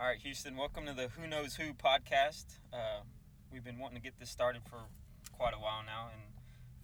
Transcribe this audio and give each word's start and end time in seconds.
All 0.00 0.06
right, 0.06 0.18
Houston, 0.18 0.56
welcome 0.56 0.86
to 0.86 0.92
the 0.92 1.08
Who 1.08 1.26
Knows 1.26 1.56
Who 1.56 1.74
podcast. 1.74 2.44
Uh, 2.72 3.00
we've 3.52 3.64
been 3.64 3.80
wanting 3.80 3.96
to 3.96 4.00
get 4.00 4.16
this 4.20 4.30
started 4.30 4.62
for 4.70 4.78
quite 5.36 5.54
a 5.54 5.58
while 5.58 5.82
now 5.84 6.10
and 6.12 6.22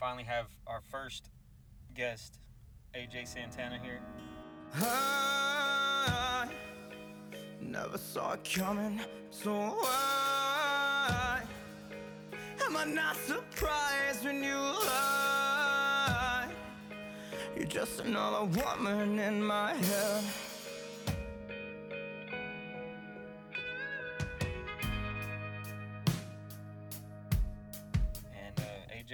finally 0.01 0.25
have 0.25 0.47
our 0.67 0.81
first 0.81 1.31
guest, 1.95 2.41
AJ 2.93 3.29
Santana, 3.29 3.79
here. 3.81 4.01
I 4.75 6.49
never 7.61 7.99
saw 7.99 8.33
it 8.33 8.51
coming, 8.53 9.01
so 9.31 9.53
why 9.53 11.41
am 12.67 12.77
I 12.77 12.85
not 12.85 13.15
surprised 13.15 14.25
when 14.25 14.43
you 14.43 14.57
lie? 14.57 16.49
You're 17.57 17.67
just 17.67 18.01
another 18.01 18.45
woman 18.45 19.21
in 19.21 19.41
my 19.41 19.73
head. 19.73 20.25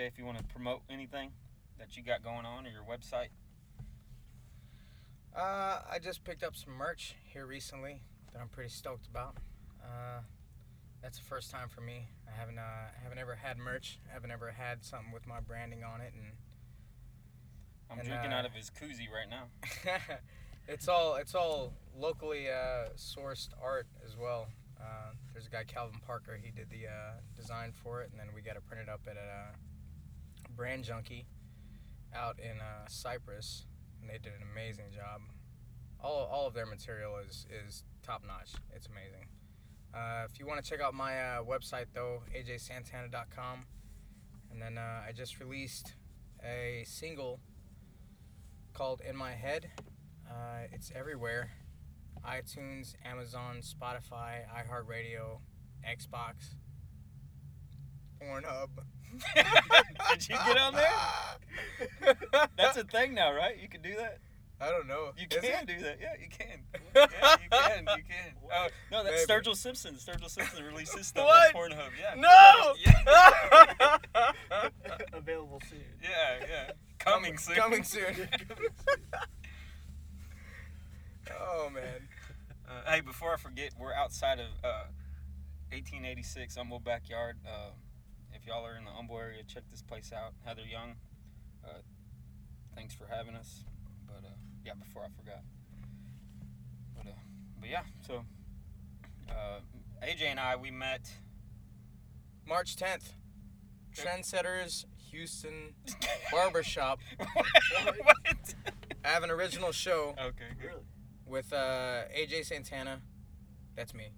If 0.07 0.19
you 0.19 0.25
want 0.25 0.39
to 0.39 0.45
promote 0.45 0.81
anything 0.91 1.31
that 1.79 1.97
you 1.97 2.03
got 2.03 2.23
going 2.23 2.45
on 2.47 2.67
or 2.67 2.71
your 2.71 2.83
website, 2.83 3.29
Uh, 5.35 5.81
I 5.89 5.99
just 6.03 6.25
picked 6.25 6.43
up 6.43 6.57
some 6.57 6.73
merch 6.75 7.15
here 7.33 7.47
recently 7.47 8.03
that 8.33 8.41
I'm 8.41 8.49
pretty 8.49 8.71
stoked 8.71 9.07
about. 9.07 9.37
Uh, 9.83 10.21
that's 11.03 11.19
the 11.19 11.25
first 11.25 11.51
time 11.53 11.69
for 11.69 11.81
me. 11.83 12.09
I 12.27 12.37
haven't 12.39 12.59
uh, 12.59 12.63
I 12.63 13.03
haven't 13.03 13.19
ever 13.19 13.37
had 13.37 13.57
merch. 13.57 14.01
I 14.11 14.13
haven't 14.13 14.33
ever 14.33 14.51
had 14.51 14.85
something 14.85 15.13
with 15.13 15.27
my 15.27 15.39
branding 15.41 15.85
on 15.85 16.01
it, 16.01 16.13
and 16.15 16.33
I'm 17.91 17.99
And, 18.01 18.09
drinking 18.09 18.33
uh, 18.33 18.37
out 18.37 18.45
of 18.45 18.53
his 18.53 18.71
koozie 18.71 19.09
right 19.11 19.29
now. 19.31 19.47
it's 20.69 20.89
all 20.89 21.15
it's 21.15 21.35
all 21.35 21.73
locally 21.97 22.49
uh, 22.49 22.91
sourced 22.97 23.49
art 23.63 23.87
as 24.05 24.17
well. 24.17 24.49
Uh, 24.81 25.13
there's 25.33 25.47
a 25.47 25.51
guy 25.51 25.63
Calvin 25.65 26.01
Parker. 26.05 26.39
He 26.43 26.51
did 26.51 26.69
the 26.71 26.89
uh, 26.89 27.21
design 27.37 27.73
for 27.73 28.03
it, 28.03 28.11
and 28.11 28.19
then 28.19 28.29
we 28.35 28.43
got 28.43 28.57
it 28.57 28.67
printed 28.67 28.89
up 28.89 29.01
at 29.07 29.17
a 29.17 29.55
Brand 30.61 30.85
Junkie 30.85 31.25
out 32.15 32.39
in 32.39 32.61
uh, 32.61 32.87
Cypress, 32.87 33.65
and 33.99 34.11
they 34.11 34.19
did 34.19 34.35
an 34.35 34.47
amazing 34.53 34.91
job. 34.95 35.23
All, 35.99 36.29
all 36.31 36.47
of 36.47 36.53
their 36.53 36.67
material 36.67 37.17
is 37.17 37.47
is 37.65 37.83
top 38.03 38.23
notch. 38.27 38.53
It's 38.77 38.87
amazing. 38.87 39.25
Uh, 39.95 40.27
if 40.31 40.39
you 40.39 40.47
want 40.47 40.63
to 40.63 40.71
check 40.71 40.83
out 40.83 40.93
my 40.93 41.19
uh, 41.19 41.43
website 41.45 41.87
though, 41.95 42.21
ajsantana.com, 42.37 43.65
and 44.51 44.61
then 44.61 44.77
uh, 44.77 45.01
I 45.09 45.13
just 45.13 45.41
released 45.41 45.95
a 46.45 46.85
single 46.87 47.41
called 48.75 49.01
"In 49.01 49.17
My 49.17 49.33
Head." 49.33 49.71
Uh, 50.31 50.67
it's 50.73 50.93
everywhere 50.95 51.53
iTunes, 52.23 52.97
Amazon, 53.03 53.63
Spotify, 53.63 54.43
iHeartRadio, 54.55 55.39
Xbox, 55.89 56.57
Pornhub. 58.23 58.69
Did 60.13 60.29
you 60.29 60.37
get 60.47 60.57
on 60.59 60.75
there? 60.75 60.93
That's 62.57 62.77
a 62.77 62.85
thing 62.85 63.15
now, 63.15 63.33
right? 63.33 63.57
You 63.61 63.69
can 63.69 63.83
do 63.83 63.97
that. 63.97 64.19
I 64.63 64.69
don't 64.71 64.87
know. 64.87 65.13
You 65.17 65.27
Is 65.31 65.39
can 65.41 65.63
it? 65.63 65.67
do 65.67 65.81
that. 65.85 65.99
Yeah, 66.01 66.13
you 66.21 66.29
can. 66.29 66.61
Yeah, 66.95 67.07
you 67.43 67.49
can. 67.51 67.87
You 67.97 68.05
can. 68.05 68.35
Oh, 68.53 68.67
no, 68.93 69.03
that's 69.05 69.27
Maybe. 69.27 69.41
Sturgill 69.43 69.57
Simpson. 69.57 69.95
Sturgill 69.95 70.29
Simpson 70.29 70.65
released 70.65 70.97
his 70.99 71.07
stuff 71.07 71.25
What? 71.25 71.55
on 71.55 71.71
Pornhub. 71.71 71.89
Yeah. 71.99 72.15
No! 72.21 72.75
Yeah. 72.85 73.97
Available 75.15 75.63
soon. 75.69 75.79
Yeah, 76.03 76.41
yeah. 76.49 76.71
Coming 76.99 77.39
soon. 77.39 77.55
Coming 77.57 77.85
soon. 77.85 78.29
oh 81.41 81.71
man. 81.73 82.09
Uh, 82.69 82.83
hey, 82.91 83.01
before 83.01 83.33
I 83.33 83.37
forget, 83.37 83.73
we're 83.79 83.95
outside 83.95 84.41
of 84.41 84.47
uh, 84.63 84.85
1886 85.71 86.57
Humble 86.57 86.81
Backyard. 86.81 87.39
Uh, 87.47 87.71
y'all 88.51 88.67
are 88.67 88.77
in 88.77 88.85
the 88.85 88.91
Humble 88.91 89.17
area, 89.17 89.45
check 89.47 89.63
this 89.71 89.81
place 89.81 90.13
out. 90.13 90.33
Heather 90.45 90.65
Young, 90.69 90.97
uh, 91.65 91.83
thanks 92.75 92.93
for 92.95 93.07
having 93.09 93.37
us. 93.37 93.63
But 94.09 94.27
uh, 94.27 94.33
yeah, 94.65 94.73
before 94.75 95.03
I 95.03 95.09
forgot. 95.17 95.43
But 96.97 97.07
uh, 97.07 97.15
but 97.61 97.69
yeah, 97.71 97.83
so 98.05 98.25
uh, 99.31 99.61
AJ 100.05 100.23
and 100.31 100.41
I 100.41 100.57
we 100.57 100.73
met. 100.73 101.09
March 102.45 102.75
10th. 102.75 103.13
Trendsetters 103.97 104.85
Houston 105.13 105.75
Barbershop. 106.33 106.99
what? 107.19 108.55
I 109.05 109.09
have 109.09 109.23
an 109.23 109.31
original 109.31 109.71
show 109.71 110.15
Okay, 110.19 110.47
good. 110.61 110.67
Really? 110.67 110.83
with 111.25 111.53
uh, 111.53 112.03
AJ 112.19 112.47
Santana. 112.47 113.01
That's 113.77 113.95
me. 113.95 114.09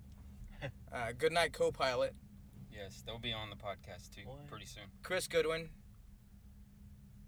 Uh, 0.95 1.11
Goodnight 1.17 1.53
co-pilot 1.55 2.15
Yes, 2.73 3.03
they'll 3.07 3.19
be 3.19 3.33
on 3.33 3.51
the 3.51 3.57
podcast 3.57 4.15
too 4.15 4.25
Boy. 4.25 4.39
pretty 4.49 4.67
soon. 4.67 4.85
Chris 5.03 5.27
Goodwin 5.27 5.69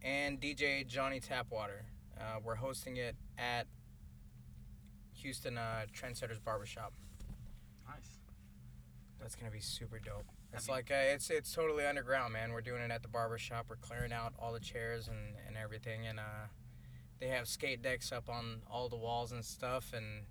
and 0.02 0.40
DJ 0.40 0.86
Johnny 0.86 1.20
Tapwater. 1.20 1.82
Uh, 2.18 2.38
we're 2.42 2.54
hosting 2.54 2.96
it 2.96 3.16
at 3.38 3.66
Houston 5.20 5.58
uh, 5.58 5.86
Trendsetters 5.92 6.42
Barbershop. 6.42 6.92
Nice. 7.86 8.18
That's 9.20 9.34
gonna 9.34 9.50
be 9.50 9.60
super 9.60 9.98
dope. 9.98 10.26
It's 10.52 10.68
like 10.68 10.90
uh, 10.90 10.94
it's 10.94 11.30
it's 11.30 11.52
totally 11.52 11.84
underground, 11.84 12.32
man. 12.32 12.52
We're 12.52 12.60
doing 12.60 12.82
it 12.82 12.90
at 12.90 13.02
the 13.02 13.08
barbershop. 13.08 13.66
We're 13.68 13.76
clearing 13.76 14.12
out 14.12 14.32
all 14.38 14.52
the 14.52 14.60
chairs 14.60 15.08
and, 15.08 15.34
and 15.46 15.56
everything, 15.56 16.06
and 16.06 16.20
uh, 16.20 16.46
they 17.20 17.28
have 17.28 17.48
skate 17.48 17.82
decks 17.82 18.12
up 18.12 18.28
on 18.28 18.62
all 18.70 18.88
the 18.88 18.96
walls 18.96 19.32
and 19.32 19.44
stuff, 19.44 19.92
and 19.94 20.24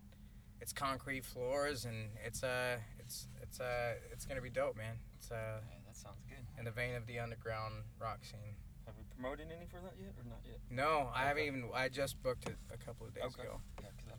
it's 0.62 0.72
concrete 0.72 1.26
floors, 1.26 1.86
and 1.86 2.12
it's 2.26 2.44
uh 2.44 2.78
it's 3.00 3.28
it's 3.54 3.60
uh 3.62 3.94
it's 4.12 4.26
gonna 4.26 4.42
be 4.42 4.50
dope, 4.50 4.76
man. 4.76 4.98
It's 5.20 5.30
uh 5.30 5.62
Yeah, 5.62 5.78
that 5.86 5.96
sounds 5.96 6.26
good. 6.28 6.42
in 6.58 6.66
the 6.66 6.72
vein 6.72 6.96
of 6.96 7.06
the 7.06 7.20
underground 7.20 7.84
rock 8.02 8.26
scene. 8.26 8.58
Have 8.88 8.96
we 8.98 9.04
promoted 9.14 9.46
any 9.56 9.68
for 9.68 9.78
that 9.86 9.94
yet 10.02 10.14
or 10.18 10.26
not 10.28 10.40
yet? 10.44 10.58
No, 10.72 11.12
I 11.14 11.26
haven't 11.28 11.44
even. 11.44 11.70
I 11.72 11.88
just 11.90 12.18
booked 12.24 12.48
it 12.50 12.58
a 12.74 12.78
couple 12.84 13.06
of 13.06 13.14
days 13.14 13.26
Okay. 13.26 13.44
ago. 13.44 13.62
Yeah, 13.80 13.90
'cause 13.96 14.06
that, 14.08 14.18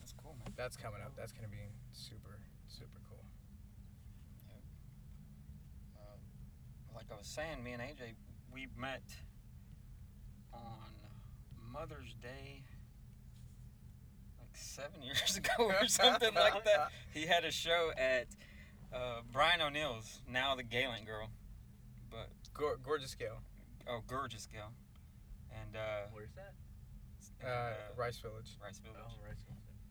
that's 0.00 0.12
cool, 0.14 0.36
man. 0.40 0.54
That's 0.56 0.74
coming 0.78 1.02
up. 1.02 1.12
That's 1.16 1.32
gonna 1.32 1.48
be 1.52 1.68
super 1.92 2.40
super 2.66 2.98
cool. 3.10 3.20
Um, 6.00 6.18
like 6.96 7.12
I 7.12 7.16
was 7.18 7.26
saying, 7.26 7.62
me 7.62 7.72
and 7.72 7.82
AJ, 7.82 8.14
we 8.50 8.68
met 8.74 9.04
on 10.50 10.88
Mother's 11.60 12.14
Day, 12.22 12.64
like 12.70 12.73
seven 14.74 15.02
years 15.02 15.36
ago 15.40 15.70
or 15.70 15.86
something 15.86 16.34
like 16.34 16.64
that. 16.64 16.90
He 17.12 17.26
had 17.26 17.44
a 17.44 17.50
show 17.50 17.90
at 17.96 18.26
uh, 18.92 19.20
Brian 19.32 19.60
O'Neill's, 19.60 20.20
now 20.30 20.54
the 20.54 20.62
Galen 20.62 21.04
Girl, 21.04 21.28
but 22.10 22.28
Gor- 22.52 22.78
gorgeous 22.82 23.14
Gael, 23.14 23.38
oh, 23.88 24.00
gorgeous 24.06 24.46
gal, 24.52 24.72
and 25.50 25.76
uh, 25.76 26.08
Where's 26.12 26.32
that? 26.34 26.52
and, 27.40 27.48
uh, 27.50 27.70
Rice 27.96 28.18
Village. 28.18 28.56
Rice 28.62 28.78
Village. 28.78 28.98
Oh, 29.00 29.12
right. 29.26 29.36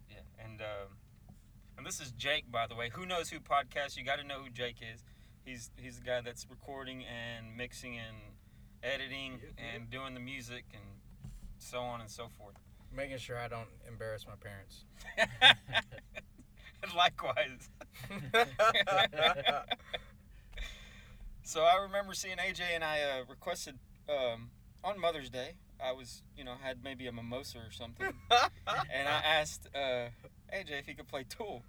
Yeah, 0.09 0.43
and 0.43 0.61
um, 0.61 0.97
and 1.77 1.85
this 1.85 1.99
is 1.99 2.11
Jake, 2.11 2.51
by 2.51 2.67
the 2.67 2.75
way. 2.75 2.89
Who 2.93 3.05
knows 3.05 3.29
who 3.29 3.39
podcast? 3.39 3.97
You 3.97 4.03
got 4.03 4.19
to 4.19 4.23
know 4.23 4.39
who 4.43 4.49
Jake 4.49 4.77
is. 4.81 5.03
He's 5.45 5.71
he's 5.77 5.97
the 5.99 6.05
guy 6.05 6.21
that's 6.21 6.45
recording 6.49 7.03
and 7.03 7.55
mixing 7.57 7.97
and 7.97 8.15
editing 8.83 9.33
Yep, 9.33 9.41
yep. 9.41 9.65
and 9.75 9.89
doing 9.89 10.13
the 10.13 10.19
music 10.19 10.65
and 10.73 10.83
so 11.57 11.79
on 11.79 11.99
and 12.01 12.09
so 12.09 12.27
forth. 12.37 12.55
Making 12.95 13.17
sure 13.17 13.37
I 13.37 13.47
don't 13.47 13.67
embarrass 13.87 14.25
my 14.27 14.35
parents. 14.35 14.85
Likewise. 16.95 17.69
So 21.45 21.61
I 21.63 21.81
remember 21.83 22.13
seeing 22.13 22.37
AJ 22.37 22.61
and 22.73 22.83
I 22.83 23.01
uh, 23.01 23.23
requested 23.29 23.77
um, 24.09 24.49
on 24.83 24.99
Mother's 24.99 25.29
Day. 25.29 25.55
I 25.83 25.91
was, 25.91 26.23
you 26.37 26.45
know, 26.45 26.53
had 26.61 26.83
maybe 26.83 27.05
a 27.07 27.11
mimosa 27.11 27.57
or 27.57 27.71
something, 27.71 28.07
and 28.31 29.07
I 29.07 29.21
asked 29.25 29.67
uh, 29.75 30.07
AJ 30.55 30.79
if 30.79 30.85
he 30.85 30.93
could 30.93 31.09
play 31.09 31.25
Tool, 31.27 31.61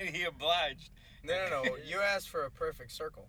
and 0.00 0.08
he 0.08 0.22
obliged. 0.22 0.88
No, 1.22 1.34
no, 1.50 1.62
no. 1.62 1.76
You 1.86 2.00
asked 2.00 2.30
for 2.30 2.44
a 2.44 2.50
perfect 2.50 2.92
circle. 2.92 3.28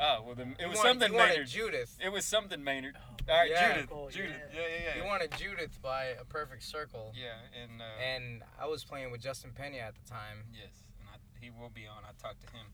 Oh 0.00 0.22
well, 0.26 0.34
then 0.34 0.56
it 0.58 0.62
You 0.62 0.68
was 0.68 0.78
wanted- 0.78 0.88
something 0.90 1.12
you 1.12 1.18
wanted 1.18 1.32
Maynard. 1.32 1.48
Judith. 1.48 1.98
It 2.02 2.08
was 2.10 2.24
something 2.24 2.62
Maynard. 2.64 2.96
Oh, 2.98 3.32
All 3.32 3.38
right, 3.38 3.50
Yeah. 3.50 3.72
Judith. 3.74 3.90
Cool, 3.90 4.08
Judith. 4.10 4.32
yeah. 4.52 4.60
Yeah, 4.60 4.66
yeah, 4.68 4.82
yeah. 4.96 5.02
You 5.02 5.08
wanted 5.08 5.32
Judith 5.38 5.80
by 5.82 6.04
a 6.20 6.24
perfect 6.24 6.62
circle. 6.64 7.12
Yeah, 7.14 7.34
and 7.62 7.80
uh, 7.80 7.84
And 8.02 8.42
I 8.60 8.66
was 8.66 8.84
playing 8.84 9.10
with 9.10 9.20
Justin 9.22 9.52
Pena 9.54 9.78
at 9.78 9.94
the 9.94 10.08
time. 10.10 10.44
yes, 10.52 10.72
and 11.00 11.08
I, 11.08 11.16
he 11.40 11.50
will 11.50 11.70
be 11.70 11.86
on. 11.86 12.04
I 12.04 12.12
talked 12.20 12.40
to 12.42 12.46
him. 12.52 12.66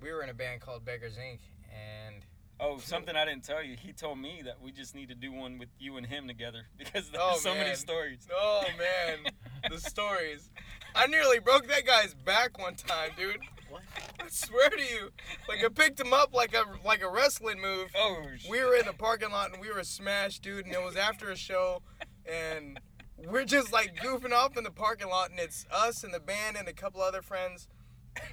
We 0.00 0.12
were 0.12 0.22
in 0.22 0.28
a 0.28 0.34
band 0.34 0.60
called 0.60 0.84
Beggars 0.84 1.16
Inc. 1.16 1.40
And 1.72 2.24
Oh, 2.60 2.78
something 2.78 3.14
I 3.14 3.24
didn't 3.24 3.44
tell 3.44 3.62
you. 3.62 3.76
He 3.76 3.92
told 3.92 4.18
me 4.18 4.42
that 4.44 4.60
we 4.60 4.72
just 4.72 4.92
need 4.94 5.08
to 5.10 5.14
do 5.14 5.30
one 5.32 5.58
with 5.58 5.68
you 5.78 5.96
and 5.96 6.04
him 6.04 6.26
together 6.26 6.66
because 6.78 7.08
there's 7.10 7.22
Oh, 7.24 7.36
so 7.38 7.54
many 7.54 7.74
stories. 7.76 8.26
oh 8.34 8.64
man, 8.76 9.32
the 9.70 9.78
stories. 9.78 10.50
I 10.94 11.06
nearly 11.06 11.38
broke 11.38 11.68
that 11.68 11.86
guy's 11.86 12.14
back 12.14 12.58
one 12.58 12.74
time, 12.74 13.10
dude. 13.16 13.38
What? 13.68 13.82
I 14.20 14.28
swear 14.28 14.70
to 14.70 14.82
you, 14.82 15.10
like 15.48 15.64
I 15.64 15.68
picked 15.68 16.00
him 16.00 16.12
up 16.12 16.34
like 16.34 16.54
a 16.54 16.64
like 16.86 17.02
a 17.02 17.10
wrestling 17.10 17.60
move. 17.60 17.90
Oh, 17.96 18.22
shit. 18.36 18.50
We 18.50 18.60
were 18.64 18.74
in 18.74 18.86
the 18.86 18.92
parking 18.92 19.30
lot 19.30 19.52
and 19.52 19.60
we 19.60 19.70
were 19.72 19.84
smashed, 19.84 20.42
dude. 20.42 20.66
And 20.66 20.74
it 20.74 20.82
was 20.82 20.96
after 20.96 21.30
a 21.30 21.36
show, 21.36 21.82
and 22.26 22.80
we're 23.26 23.44
just 23.44 23.72
like 23.72 23.96
goofing 23.96 24.32
off 24.32 24.56
in 24.56 24.64
the 24.64 24.70
parking 24.70 25.08
lot, 25.08 25.30
and 25.30 25.38
it's 25.38 25.66
us 25.72 26.04
and 26.04 26.12
the 26.12 26.20
band 26.20 26.56
and 26.56 26.68
a 26.68 26.72
couple 26.72 27.00
other 27.00 27.22
friends, 27.22 27.68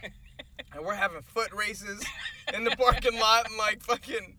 and 0.01 0.85
we're 0.85 0.95
having 0.95 1.21
foot 1.21 1.51
races 1.53 2.05
in 2.53 2.63
the 2.63 2.71
parking 2.71 3.19
lot, 3.19 3.47
and 3.49 3.57
like 3.57 3.81
fucking, 3.83 4.37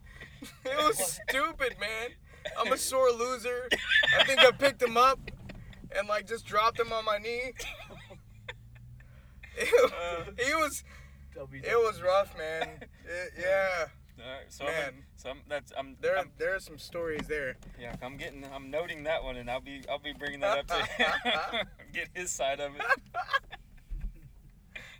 it 0.65 0.77
was 0.77 1.19
stupid, 1.29 1.77
man. 1.81 2.11
I'm 2.59 2.73
a 2.73 2.77
sore 2.77 3.11
loser. 3.11 3.69
I 4.19 4.25
think 4.25 4.41
I 4.41 4.53
picked 4.53 4.81
him 4.81 4.97
up 4.97 5.19
and 5.97 6.09
like 6.09 6.27
just 6.27 6.47
dropped 6.47 6.79
him 6.79 6.93
on 6.93 7.05
my 7.05 7.19
knee. 7.19 7.53
It, 9.59 10.35
it 10.39 10.57
was 10.57 10.85
it 11.35 11.77
was 11.77 12.03
rough, 12.03 12.37
man. 12.37 12.69
It- 13.09 13.33
yeah, 13.39 13.87
All 14.19 14.31
right, 14.33 14.47
so 14.53 14.65
I'm, 14.67 14.73
Man. 14.73 14.93
so 15.17 15.31
I'm, 15.31 15.41
that's 15.49 15.73
I'm 15.79 15.97
there 16.01 16.19
I'm, 16.19 16.31
there 16.39 16.55
are 16.57 16.61
some 16.61 16.79
stories 16.79 17.27
there. 17.29 17.57
yeah 17.81 17.95
I'm 18.03 18.17
getting 18.17 18.45
I'm 18.55 18.71
noting 18.71 19.05
that 19.05 19.23
one 19.23 19.37
and 19.37 19.49
I'll 19.51 19.61
be 19.61 19.83
I'll 19.91 19.99
be 19.99 20.13
bringing 20.13 20.41
that 20.41 20.59
up 20.59 20.67
to 20.69 21.67
get 21.93 22.09
his 22.15 22.31
side 22.31 22.59
of 22.61 22.75
it. 22.75 22.83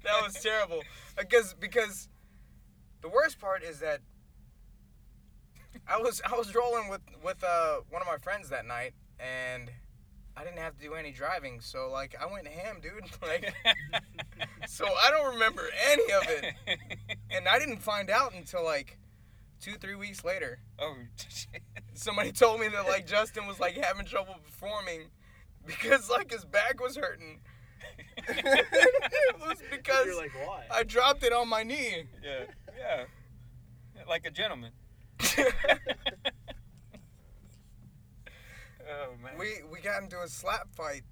that 0.05 0.23
was 0.23 0.35
terrible 0.35 0.83
because 1.19 1.55
because 1.55 2.09
the 3.03 3.09
worst 3.09 3.39
part 3.41 3.63
is 3.63 3.81
that 3.81 4.01
I 5.89 5.99
was 5.99 6.21
I 6.31 6.35
was 6.37 6.55
rolling 6.55 6.89
with 6.89 7.01
with 7.25 7.43
uh, 7.43 7.77
one 7.91 8.03
of 8.03 8.09
my 8.09 8.19
friends 8.19 8.49
that 8.51 8.67
night 8.67 8.93
and 9.19 9.71
I 10.37 10.45
didn't 10.45 10.59
have 10.59 10.77
to 10.77 10.83
do 10.83 10.95
any 10.95 11.13
driving 11.13 11.61
so 11.61 11.89
like 11.91 12.15
I 12.21 12.31
went 12.31 12.47
ham 12.47 12.77
dude 12.83 13.05
like 13.23 13.55
so 14.67 14.85
I 14.87 15.11
don't 15.11 15.33
remember 15.35 15.63
any 15.91 16.13
of 16.13 16.23
it 16.29 16.55
and 17.31 17.49
I 17.49 17.59
didn't 17.59 17.79
find 17.79 18.11
out 18.11 18.35
until 18.35 18.65
like 18.65 18.99
two 19.61 19.75
three 19.75 19.95
weeks 19.95 20.25
later 20.25 20.59
oh 20.79 20.95
shit. 21.29 21.63
somebody 21.95 22.33
told 22.33 22.61
me 22.61 22.69
that 22.69 22.87
like 22.87 23.07
Justin 23.07 23.47
was 23.47 23.59
like 23.59 23.77
having 23.77 24.05
trouble 24.05 24.37
performing 24.45 25.09
because 25.67 26.11
like 26.11 26.31
his 26.31 26.45
back 26.45 26.81
was 26.83 26.97
hurting 26.97 27.41
it 28.29 29.37
was 29.41 29.59
because 29.71 30.07
You're 30.07 30.17
like, 30.17 30.33
why? 30.47 30.65
I 30.71 30.83
dropped 30.83 31.23
it 31.23 31.33
on 31.33 31.49
my 31.49 31.63
knee. 31.63 32.05
yeah 32.23 32.45
yeah 32.79 33.05
like 34.09 34.27
a 34.27 34.31
gentleman. 34.31 34.73
Oh 38.89 39.13
man. 39.23 39.33
we 39.39 39.61
we 39.71 39.81
got 39.81 40.03
into 40.03 40.21
a 40.21 40.29
slap 40.29 40.69
fight 40.75 41.03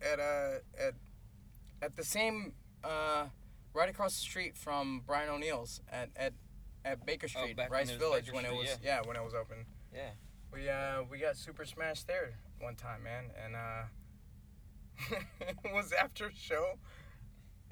at 0.00 0.18
uh 0.20 0.58
at 0.78 0.94
at 1.80 1.96
the 1.96 2.04
same 2.04 2.52
uh 2.84 3.24
right 3.74 3.88
across 3.88 4.14
the 4.14 4.20
street 4.20 4.56
from 4.56 5.02
Brian 5.06 5.28
O'Neill's 5.30 5.80
at 5.90 6.10
at 6.16 6.32
at 6.84 7.06
Baker 7.06 7.26
Oh, 7.36 7.40
Street, 7.42 7.56
when 7.56 7.70
Rice 7.70 7.90
it 7.90 7.98
Village 7.98 8.24
Baker 8.26 8.34
when 8.36 8.44
it 8.44 8.48
Street, 8.48 8.60
was 8.60 8.78
yeah. 8.82 9.00
when 9.04 9.16
it 9.16 9.22
was 9.24 9.34
open. 9.34 9.66
yeah. 9.94 10.10
We 10.52 10.68
uh 10.68 11.04
we 11.10 11.18
got 11.18 11.36
super 11.36 11.64
smashed 11.64 12.06
there 12.06 12.34
one 12.60 12.74
time, 12.74 13.02
man, 13.04 13.30
and 13.42 13.56
uh 13.56 13.84
it 15.40 15.56
was 15.72 15.92
after 15.92 16.26
a 16.26 16.34
show. 16.34 16.74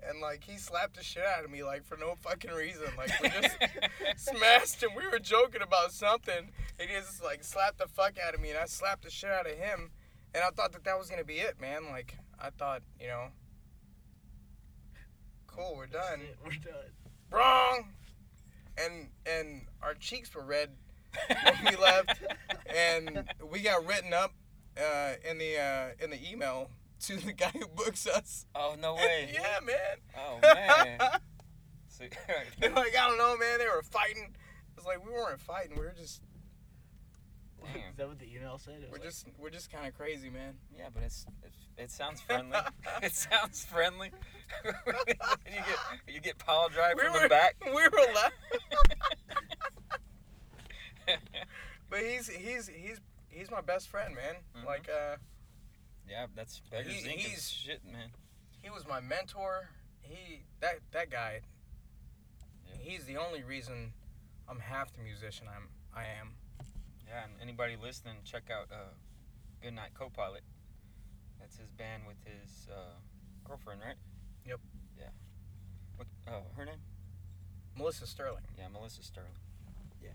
And 0.08 0.20
like 0.20 0.44
he 0.44 0.56
slapped 0.56 0.96
the 0.96 1.02
shit 1.02 1.24
out 1.24 1.44
of 1.44 1.50
me 1.50 1.62
like 1.62 1.84
for 1.84 1.96
no 1.96 2.14
fucking 2.20 2.50
reason. 2.50 2.88
Like 2.96 3.10
we 3.22 3.28
just 3.28 3.56
smashed 4.16 4.82
him. 4.82 4.90
we 4.96 5.06
were 5.08 5.18
joking 5.18 5.62
about 5.62 5.92
something. 5.92 6.50
And 6.78 6.90
he 6.90 6.96
just 6.96 7.22
like 7.22 7.44
slapped 7.44 7.78
the 7.78 7.86
fuck 7.86 8.14
out 8.18 8.34
of 8.34 8.40
me 8.40 8.50
and 8.50 8.58
I 8.58 8.66
slapped 8.66 9.04
the 9.04 9.10
shit 9.10 9.30
out 9.30 9.46
of 9.46 9.56
him. 9.56 9.90
And 10.34 10.44
I 10.44 10.50
thought 10.50 10.72
that 10.72 10.84
that 10.84 10.98
was 10.98 11.10
gonna 11.10 11.24
be 11.24 11.34
it, 11.34 11.60
man. 11.60 11.84
Like 11.90 12.16
I 12.38 12.50
thought, 12.50 12.82
you 13.00 13.08
know, 13.08 13.28
cool, 15.46 15.74
we're 15.76 15.86
done. 15.86 16.20
We're 16.44 16.50
done. 16.52 16.92
Wrong. 17.30 17.92
And 18.78 19.08
and 19.26 19.66
our 19.82 19.94
cheeks 19.94 20.34
were 20.34 20.44
red 20.44 20.70
when 21.28 21.56
we 21.70 21.76
left, 21.76 22.22
and 22.74 23.24
we 23.50 23.60
got 23.60 23.84
written 23.86 24.12
up 24.12 24.32
uh, 24.78 25.14
in 25.28 25.38
the 25.38 25.58
uh, 25.58 26.04
in 26.04 26.10
the 26.10 26.30
email 26.30 26.70
to 27.00 27.16
the 27.16 27.32
guy 27.32 27.50
who 27.52 27.66
books 27.68 28.06
us. 28.06 28.46
Oh 28.54 28.74
no 28.78 28.94
way. 28.96 29.30
yeah, 29.32 29.58
man. 29.64 29.96
Oh 30.18 30.38
man. 30.42 30.98
So, 31.88 32.04
They're 32.60 32.70
like, 32.70 32.96
I 32.96 33.08
don't 33.08 33.18
know, 33.18 33.36
man. 33.36 33.58
They 33.58 33.66
were 33.66 33.82
fighting. 33.82 34.34
It's 34.76 34.86
like 34.86 35.04
we 35.04 35.10
weren't 35.12 35.40
fighting. 35.40 35.76
We 35.76 35.82
were 35.84 35.94
just 35.96 36.22
Damn. 37.62 37.90
Is 37.90 37.96
that 37.98 38.08
what 38.08 38.18
the 38.18 38.24
email 38.34 38.56
said? 38.56 38.86
We're 38.86 38.92
like, 38.94 39.02
just 39.02 39.26
we're 39.38 39.50
just 39.50 39.70
kind 39.70 39.86
of 39.86 39.94
crazy, 39.94 40.30
man. 40.30 40.54
Yeah, 40.74 40.88
but 40.94 41.02
it's 41.02 41.26
it, 41.44 41.52
it 41.84 41.90
sounds 41.90 42.20
friendly. 42.22 42.56
it 43.02 43.14
sounds 43.14 43.64
friendly. 43.66 44.10
you 44.64 44.72
get 45.52 45.78
you 46.14 46.20
get 46.20 46.38
pile 46.38 46.70
drive 46.70 46.94
We 46.96 47.04
from 47.04 47.12
were 47.12 47.20
the 47.20 47.28
back. 47.28 47.56
We 47.66 47.72
were 47.72 48.14
left. 48.14 48.34
but 51.90 52.00
he's 52.00 52.28
he's 52.28 52.68
he's 52.68 53.00
he's 53.28 53.50
my 53.50 53.60
best 53.60 53.88
friend, 53.88 54.14
man. 54.14 54.36
Mhm. 54.56 54.66
Like 54.66 54.88
uh. 54.88 55.16
Yeah, 56.10 56.26
that's 56.34 56.60
beggars 56.70 56.92
He- 56.92 57.08
Inc. 57.08 57.18
he's- 57.18 57.48
shit, 57.48 57.84
man. 57.84 58.10
he 58.62 58.68
was 58.70 58.86
my 58.86 59.00
mentor. 59.00 59.68
He 60.02 60.42
that 60.60 60.80
that 60.90 61.08
guy. 61.10 61.40
Yeah. 62.68 62.76
He's 62.78 63.04
the 63.06 63.16
only 63.16 63.42
reason 63.42 63.92
I'm 64.48 64.58
half 64.58 64.92
the 64.92 65.00
musician 65.02 65.46
I'm 65.48 65.68
I 65.94 66.04
am. 66.20 66.34
Yeah, 67.06 67.24
and 67.24 67.32
anybody 67.40 67.76
listening, 67.76 68.16
check 68.24 68.50
out 68.50 68.70
uh, 68.70 68.90
Goodnight 69.62 69.94
Copilot. 69.94 70.42
That's 71.40 71.56
his 71.56 71.70
band 71.70 72.04
with 72.06 72.16
his 72.24 72.68
uh, 72.70 72.94
girlfriend, 73.44 73.80
right? 73.80 73.96
Yep. 74.46 74.60
Yeah. 74.98 75.08
What? 75.96 76.06
Uh, 76.28 76.42
her 76.56 76.64
name? 76.64 76.80
Melissa 77.76 78.06
Sterling. 78.06 78.44
Yeah, 78.56 78.68
Melissa 78.68 79.02
Sterling. 79.02 79.32
Yeah. 80.02 80.10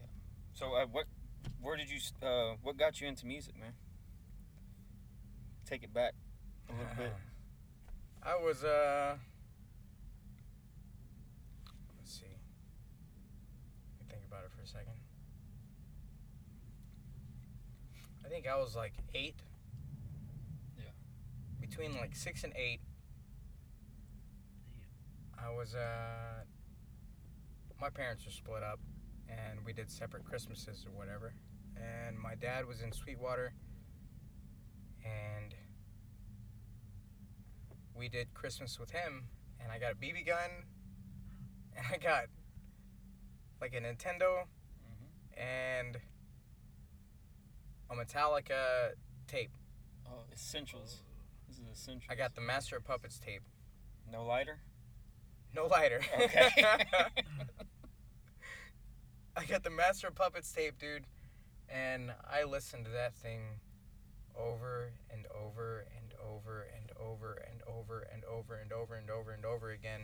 Yeah. 0.00 0.06
So, 0.54 0.74
uh, 0.74 0.86
what? 0.86 1.04
Where 1.60 1.76
did 1.76 1.88
you? 1.90 1.98
Uh, 2.26 2.54
what 2.62 2.76
got 2.76 3.00
you 3.00 3.06
into 3.06 3.26
music, 3.26 3.54
man? 3.58 3.72
Take 5.66 5.82
it 5.82 5.94
back 5.94 6.12
a 6.68 6.72
little 6.72 6.94
bit. 6.96 7.12
I 8.22 8.36
was 8.36 8.62
uh. 8.64 9.16
Let's 11.98 12.12
see. 12.12 12.26
Let 13.98 14.06
me 14.06 14.12
think 14.12 14.22
about 14.28 14.44
it 14.44 14.50
for 14.54 14.62
a 14.62 14.66
second. 14.66 14.92
I 18.24 18.28
think 18.28 18.46
I 18.46 18.56
was 18.56 18.76
like 18.76 18.92
eight. 19.14 19.36
Yeah. 20.78 20.84
Between 21.60 21.96
like 21.96 22.14
six 22.14 22.44
and 22.44 22.52
eight. 22.56 22.80
I 25.42 25.50
was 25.50 25.74
uh. 25.74 26.44
My 27.80 27.90
parents 27.90 28.24
were 28.24 28.30
split 28.30 28.62
up, 28.62 28.78
and 29.28 29.58
we 29.66 29.72
did 29.72 29.90
separate 29.90 30.24
Christmases 30.24 30.86
or 30.86 30.96
whatever. 30.96 31.34
And 31.76 32.18
my 32.18 32.34
dad 32.34 32.66
was 32.66 32.80
in 32.80 32.92
Sweetwater, 32.92 33.52
and 35.04 35.43
we 38.04 38.08
did 38.10 38.34
Christmas 38.34 38.78
with 38.78 38.90
him, 38.90 39.24
and 39.58 39.72
I 39.72 39.78
got 39.78 39.92
a 39.92 39.94
BB 39.94 40.26
gun, 40.26 40.50
and 41.74 41.86
I 41.90 41.96
got 41.96 42.24
like 43.62 43.74
a 43.74 43.80
Nintendo 43.80 44.42
hmm 44.84 45.40
and 45.40 45.96
a 47.90 47.94
Metallica 47.94 48.90
tape. 49.26 49.52
Oh, 50.06 50.24
essentials. 50.30 51.00
This 51.48 51.56
is 51.56 51.64
essentials. 51.72 52.10
I 52.10 52.14
got 52.14 52.34
the 52.34 52.42
Master 52.42 52.76
of 52.76 52.84
Puppets 52.84 53.18
tape. 53.18 53.40
no 54.12 54.22
lighter. 54.26 54.60
No 55.54 55.64
lighter. 55.64 56.02
Okay. 56.20 56.50
I 59.34 59.46
got 59.46 59.62
the 59.64 59.70
Master 59.70 60.08
of 60.08 60.14
Puppets 60.14 60.52
tape, 60.52 60.78
dude, 60.78 61.06
and 61.70 62.12
I 62.30 62.44
listened 62.44 62.84
to 62.84 62.90
that 62.90 63.14
thing 63.14 63.40
over 64.38 64.92
and 65.10 65.26
over 65.34 65.86
and 65.96 66.03
over 66.24 66.66
and 66.76 66.90
over 66.98 67.42
and 67.50 67.60
over 67.68 68.06
and 68.12 68.24
over 68.24 68.54
and 68.54 68.72
over 68.72 68.94
and 68.94 69.10
over 69.10 69.32
and 69.32 69.44
over 69.44 69.70
again 69.70 70.00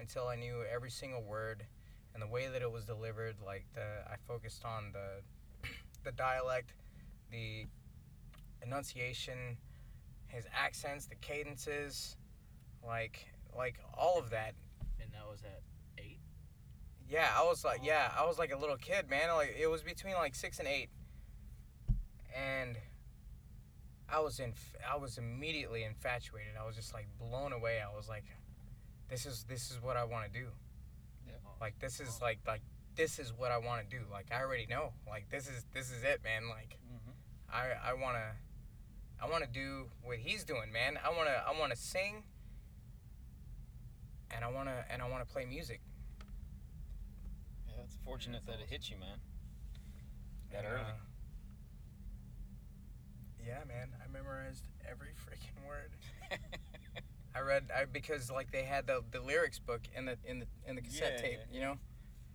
until 0.00 0.28
I 0.28 0.36
knew 0.36 0.62
every 0.72 0.90
single 0.90 1.22
word 1.22 1.64
and 2.14 2.22
the 2.22 2.26
way 2.26 2.48
that 2.48 2.62
it 2.62 2.70
was 2.70 2.84
delivered. 2.84 3.36
Like 3.44 3.64
the, 3.74 3.82
I 4.06 4.16
focused 4.26 4.64
on 4.64 4.92
the 4.92 5.68
the 6.04 6.12
dialect, 6.12 6.74
the 7.30 7.66
enunciation, 8.64 9.56
his 10.26 10.46
accents, 10.52 11.06
the 11.06 11.16
cadences, 11.16 12.16
like 12.86 13.26
like 13.56 13.78
all 13.96 14.18
of 14.18 14.30
that 14.30 14.54
and 15.00 15.12
that 15.12 15.28
was 15.30 15.42
at 15.42 15.62
eight. 15.98 16.18
yeah, 17.08 17.28
I 17.36 17.44
was 17.44 17.64
like, 17.64 17.80
oh. 17.82 17.86
yeah, 17.86 18.12
I 18.18 18.24
was 18.26 18.38
like 18.38 18.52
a 18.52 18.56
little 18.58 18.76
kid, 18.76 19.08
man. 19.08 19.28
Like 19.34 19.56
it 19.58 19.68
was 19.68 19.82
between 19.82 20.14
like 20.14 20.34
six 20.34 20.58
and 20.58 20.68
eight, 20.68 20.88
and 22.34 22.76
I 24.12 24.20
was 24.20 24.38
in, 24.40 24.52
I 24.90 24.96
was 24.96 25.16
immediately 25.16 25.84
infatuated. 25.84 26.52
I 26.60 26.66
was 26.66 26.76
just 26.76 26.92
like 26.92 27.06
blown 27.18 27.52
away. 27.52 27.80
I 27.80 27.94
was 27.96 28.08
like, 28.08 28.24
this 29.08 29.24
is 29.26 29.44
this 29.48 29.70
is 29.70 29.80
what 29.82 29.96
I 29.96 30.04
want 30.04 30.30
to 30.30 30.38
do. 30.38 30.46
Yeah. 31.26 31.32
Like 31.60 31.78
this 31.80 31.98
is 31.98 32.20
like 32.20 32.38
like 32.46 32.60
this 32.94 33.18
is 33.18 33.32
what 33.32 33.50
I 33.50 33.56
want 33.58 33.88
to 33.88 33.96
do. 33.96 34.04
Like 34.10 34.26
I 34.30 34.42
already 34.42 34.66
know. 34.66 34.92
Like 35.08 35.30
this 35.30 35.48
is 35.48 35.64
this 35.72 35.90
is 35.90 36.02
it, 36.04 36.20
man. 36.22 36.48
Like 36.50 36.76
hmm 36.86 37.12
I 37.50 37.90
I 37.90 37.94
wanna 37.94 38.32
I 39.20 39.30
wanna 39.30 39.46
do 39.46 39.86
what 40.02 40.18
he's 40.18 40.44
doing, 40.44 40.70
man. 40.72 40.98
I 41.02 41.08
wanna 41.16 41.42
I 41.48 41.58
wanna 41.58 41.76
sing, 41.76 42.24
and 44.30 44.44
I 44.44 44.48
wanna 44.50 44.84
and 44.90 45.00
I 45.00 45.08
wanna 45.08 45.24
play 45.24 45.46
music. 45.46 45.80
Yeah, 47.68 47.82
it's 47.84 47.96
fortunate 48.04 48.44
that 48.46 48.60
it 48.60 48.68
hit 48.68 48.90
you, 48.90 48.98
man. 48.98 49.18
That 50.50 50.64
And, 50.64 50.74
early. 50.74 50.80
uh, 50.82 50.94
Yeah, 53.44 53.64
man. 53.66 53.88
Memorized 54.12 54.68
every 54.90 55.08
freaking 55.24 55.66
word. 55.66 55.90
I 57.34 57.40
read 57.40 57.70
I 57.74 57.86
because 57.86 58.30
like 58.30 58.50
they 58.52 58.62
had 58.64 58.86
the, 58.86 59.02
the 59.10 59.20
lyrics 59.20 59.58
book 59.58 59.80
in 59.96 60.04
the 60.04 60.16
in 60.24 60.38
the 60.40 60.46
in 60.66 60.74
the 60.76 60.82
cassette 60.82 61.14
Yeah, 61.16 61.22
tape, 61.22 61.38
you 61.50 61.60
know. 61.60 61.78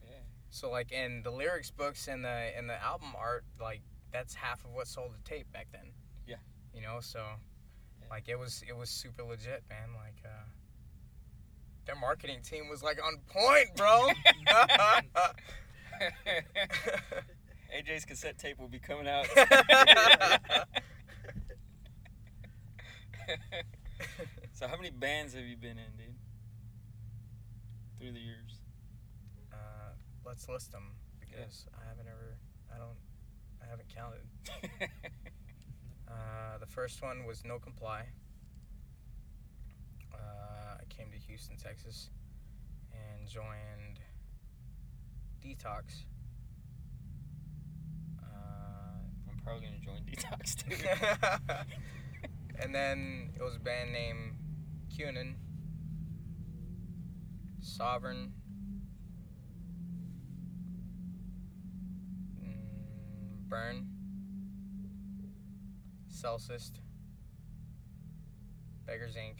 yeah. 0.03 0.13
So 0.49 0.71
like 0.71 0.91
in 0.91 1.21
the 1.23 1.29
lyrics 1.31 1.69
books 1.71 2.07
and 2.07 2.23
the 2.25 2.49
and 2.57 2.67
the 2.69 2.81
album 2.83 3.09
art, 3.17 3.45
like 3.61 3.81
that's 4.11 4.33
half 4.33 4.63
of 4.65 4.71
what 4.71 4.87
sold 4.87 5.11
the 5.13 5.19
tape 5.29 5.51
back 5.53 5.67
then. 5.71 5.91
Yeah. 6.27 6.37
You 6.73 6.81
know, 6.81 6.97
so 6.99 7.19
Yeah. 8.01 8.07
like 8.09 8.27
it 8.27 8.39
was 8.39 8.63
it 8.67 8.75
was 8.75 8.89
super 8.89 9.23
legit, 9.23 9.63
man. 9.69 9.89
Like 9.95 10.17
uh 10.25 10.45
their 11.85 11.95
marketing 11.95 12.41
team 12.41 12.67
was 12.69 12.81
like 12.83 12.99
on 13.03 13.17
point, 13.29 13.75
bro. 13.75 14.07
AJ's 17.77 18.05
cassette 18.05 18.37
tape 18.37 18.57
will 18.59 18.67
be 18.67 18.79
coming 18.79 19.07
out. 19.07 19.27
so 24.53 24.67
how 24.67 24.75
many 24.77 24.89
bands 24.89 25.33
have 25.33 25.43
you 25.43 25.55
been 25.57 25.77
in, 25.77 25.91
dude? 25.97 26.15
Through 27.99 28.11
the 28.13 28.19
years. 28.19 28.61
uh, 29.51 29.93
let's 30.25 30.47
list 30.47 30.71
them 30.71 30.91
because 31.19 31.65
I 31.73 31.87
haven't 31.87 32.07
ever 32.07 32.37
I 32.73 32.77
don't 32.77 32.97
I 33.63 33.69
haven't 33.69 33.89
counted. 33.93 34.21
Uh, 36.09 36.57
the 36.59 36.65
first 36.65 37.01
one 37.01 37.25
was 37.25 37.43
No 37.43 37.59
Comply. 37.59 38.05
Uh, 40.13 40.17
I 40.79 40.83
came 40.89 41.11
to 41.11 41.17
Houston, 41.17 41.57
Texas, 41.57 42.09
and 42.93 43.27
joined 43.27 43.99
Detox. 45.43 46.05
Uh, 48.23 49.03
I'm 49.29 49.37
probably 49.43 49.65
gonna 49.65 49.79
join 49.79 50.01
Detox 50.05 50.55
too. 51.55 51.55
And 52.61 52.73
then 52.73 53.29
it 53.35 53.41
was 53.43 53.55
a 53.55 53.59
band 53.59 53.91
named 53.91 54.35
Cunin, 54.95 55.35
Sovereign, 57.61 58.33
mm, 62.41 63.49
Burn, 63.49 63.87
Celsius, 66.09 66.71
Beggars 68.85 69.15
Inc., 69.15 69.37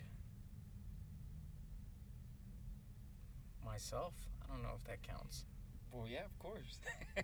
myself. 3.66 4.14
I 4.44 4.54
don't 4.54 4.64
know 4.64 4.76
if 4.78 4.84
that 4.86 5.02
counts. 5.04 5.46
well, 5.92 6.08
yeah, 6.08 6.26
of 6.26 6.38
course. 6.40 6.80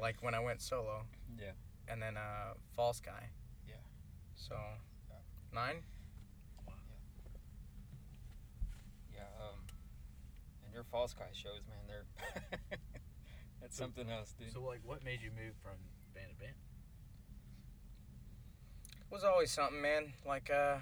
Like 0.00 0.22
when 0.22 0.34
I 0.34 0.40
went 0.40 0.60
solo. 0.60 1.02
Yeah. 1.38 1.52
And 1.88 2.02
then 2.02 2.16
uh, 2.16 2.54
False 2.76 3.00
Guy. 3.00 3.30
So, 4.38 4.54
nine? 5.52 5.82
Yeah, 9.12 9.18
yeah 9.18 9.44
um, 9.44 9.58
and 10.64 10.72
your 10.72 10.84
False 10.84 11.12
Guy 11.12 11.26
shows, 11.32 11.60
man, 11.68 11.84
they're 11.88 12.06
that's 13.60 13.76
So- 13.76 13.84
something 13.84 14.08
else, 14.10 14.34
dude. 14.38 14.52
So 14.52 14.62
like, 14.62 14.80
what 14.84 15.04
made 15.04 15.20
you 15.22 15.30
move 15.30 15.54
from 15.62 15.74
band 16.14 16.30
to 16.30 16.36
band? 16.36 16.54
It 19.00 19.12
was 19.14 19.24
always 19.24 19.50
something, 19.50 19.80
man. 19.82 20.12
Like, 20.26 20.50
uh, 20.50 20.76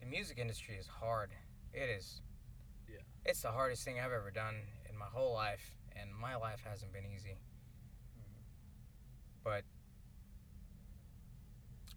the 0.00 0.06
music 0.06 0.38
industry 0.38 0.76
is 0.76 0.86
hard. 0.86 1.30
It 1.72 1.88
is. 1.88 2.20
Yeah. 2.88 2.98
It's 3.24 3.40
the 3.42 3.50
hardest 3.52 3.84
thing 3.84 3.98
I've 3.98 4.12
ever 4.12 4.30
done 4.30 4.56
in 4.90 4.98
my 4.98 5.06
whole 5.06 5.32
life, 5.32 5.74
and 5.96 6.10
my 6.20 6.36
life 6.36 6.60
hasn't 6.68 6.92
been 6.92 7.04
easy. 7.06 7.38
But 9.42 9.62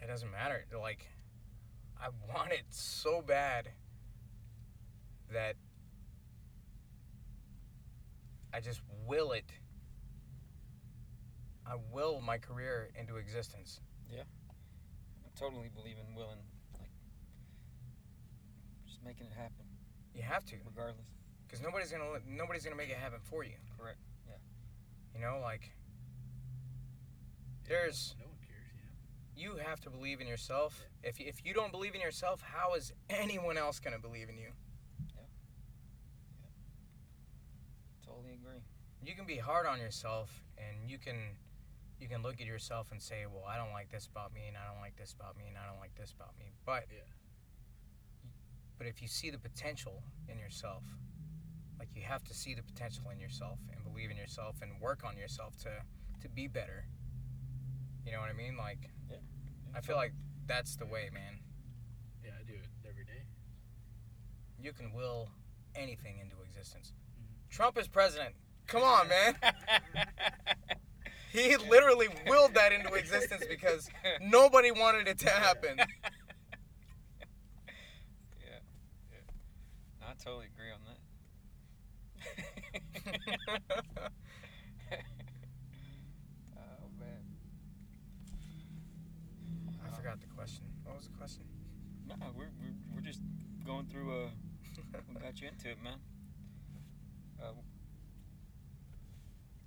it 0.02 0.08
doesn't 0.08 0.32
matter. 0.32 0.66
Like, 0.80 1.06
I 2.00 2.10
want 2.34 2.52
it 2.52 2.66
so 2.70 3.22
bad 3.22 3.70
that 5.32 5.56
I 8.54 8.60
just 8.60 8.82
will 9.06 9.32
it. 9.32 9.52
I 11.66 11.76
will 11.92 12.22
my 12.22 12.38
career 12.38 12.90
into 13.00 13.18
existence. 13.18 13.82
Yeah. 14.10 14.24
I 15.26 15.30
totally 15.40 15.70
believe 15.76 15.98
in 15.98 16.16
willing, 16.16 16.38
like, 16.80 16.90
just 18.86 19.04
making 19.04 19.28
it 19.28 19.34
happen, 19.34 19.66
You 20.14 20.22
have 20.24 20.46
to. 20.46 20.56
regardless. 20.66 21.06
because 21.46 21.62
nobody's 21.62 21.92
gonna 21.92 22.20
nobody's 22.26 22.64
gonna 22.64 22.76
make 22.78 22.90
it 22.90 22.98
happen 22.98 23.20
for 23.22 23.44
you. 23.44 23.56
Correct. 23.78 24.00
Yeah. 24.28 24.36
You 25.14 25.20
know, 25.22 25.40
like 25.42 25.72
There's- 27.68 28.16
no 28.18 28.27
you 29.38 29.58
have 29.58 29.80
to 29.82 29.90
believe 29.90 30.20
in 30.20 30.28
yourself. 30.28 30.86
If 31.04 31.20
if 31.20 31.46
you 31.46 31.54
don't 31.54 31.72
believe 31.72 31.96
in 31.96 32.02
yourself, 32.02 32.42
how 32.42 32.74
is 32.74 32.92
anyone 33.10 33.58
else 33.58 33.80
gonna 33.80 34.00
believe 34.00 34.30
in 34.30 34.38
you? 34.38 34.50
Totally 38.06 38.34
agree. 38.34 38.62
You 39.02 39.16
can 39.16 39.26
be 39.26 39.38
hard 39.38 39.66
on 39.68 39.80
yourself, 39.80 40.44
and 40.58 40.90
you 40.90 40.98
can 40.98 41.38
you 42.00 42.08
can 42.08 42.22
look 42.22 42.40
at 42.42 42.46
yourself 42.48 42.92
and 42.92 43.02
say, 43.02 43.26
"Well, 43.26 43.46
I 43.46 43.58
don't 43.58 43.72
like 43.72 43.90
this 43.90 44.08
about 44.08 44.34
me, 44.34 44.48
and 44.48 44.58
I 44.58 44.66
don't 44.72 44.82
like 44.82 44.96
this 44.98 45.14
about 45.14 45.38
me, 45.38 45.48
and 45.48 45.58
I 45.58 45.66
don't 45.66 45.80
like 45.80 45.96
this 45.96 46.12
about 46.12 46.38
me." 46.40 46.52
But 46.66 46.88
Yeah. 46.92 47.02
but 48.78 48.88
if 48.88 49.02
you 49.02 49.08
see 49.08 49.30
the 49.30 49.40
potential 49.40 50.04
in 50.28 50.40
yourself, 50.40 50.84
like 51.80 51.96
you 51.96 52.04
have 52.04 52.24
to 52.26 52.34
see 52.34 52.54
the 52.54 52.64
potential 52.64 53.10
in 53.10 53.20
yourself 53.20 53.60
and 53.72 53.84
believe 53.84 54.12
in 54.12 54.18
yourself 54.18 54.62
and 54.62 54.80
work 54.82 55.04
on 55.04 55.18
yourself 55.18 55.58
to 55.58 55.84
to 56.22 56.30
be 56.30 56.48
better. 56.48 56.86
You 58.08 58.14
know 58.14 58.20
what 58.22 58.30
I 58.30 58.34
mean? 58.34 58.56
Like 58.58 58.90
I 59.76 59.82
feel 59.82 59.98
like 59.98 60.14
that's 60.48 60.78
the 60.78 60.86
way, 60.86 61.10
man. 61.14 61.40
Yeah, 62.24 62.32
I 62.40 62.44
do 62.48 62.54
it 62.54 62.70
every 62.90 63.04
day. 63.04 63.24
You 64.58 64.72
can 64.72 64.94
will 64.94 65.30
anything 65.76 66.20
into 66.20 66.38
existence. 66.42 66.94
Mhm. 67.20 67.50
Trump 67.50 67.78
is 67.78 67.90
president. 67.90 68.34
Come 68.66 68.84
on, 68.84 69.08
man. 69.16 69.36
He 71.30 71.56
literally 71.58 72.08
willed 72.26 72.54
that 72.56 72.72
into 72.72 72.94
existence 72.94 73.44
because 73.48 73.90
nobody 74.22 74.72
wanted 74.72 75.08
it 75.08 75.20
to 75.20 75.30
happen. 75.30 75.78
yeah, 75.78 75.86
yeah. 79.12 79.20
No, 80.02 80.08
I 80.08 80.14
totally 80.24 80.48
agree 80.48 80.72
on 80.72 80.80
that. 80.88 80.98
oh 86.58 86.90
man. 87.00 87.22
I 89.86 89.90
forgot 90.08 90.22
the 90.22 90.36
question. 90.36 90.64
What 90.86 90.96
was 90.96 91.08
the 91.08 91.18
question? 91.18 91.44
No, 92.08 92.16
we're, 92.34 92.48
we're 92.64 92.80
we're 92.96 93.02
just 93.02 93.20
going 93.66 93.88
through. 93.88 94.08
Uh, 94.08 94.30
what 95.12 95.22
got 95.22 95.42
you 95.42 95.50
into 95.50 95.70
it, 95.70 95.84
man? 95.84 96.00
Uh, 97.42 97.52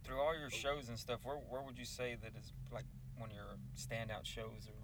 through 0.02 0.18
all 0.18 0.32
your 0.38 0.48
shows 0.48 0.88
and 0.88 0.98
stuff, 0.98 1.20
where 1.24 1.36
where 1.36 1.60
would 1.60 1.76
you 1.76 1.84
say 1.84 2.16
that 2.22 2.32
is 2.40 2.54
like 2.72 2.86
one 3.18 3.28
of 3.28 3.36
your 3.36 3.60
standout 3.76 4.24
shows 4.24 4.64
or 4.66 4.80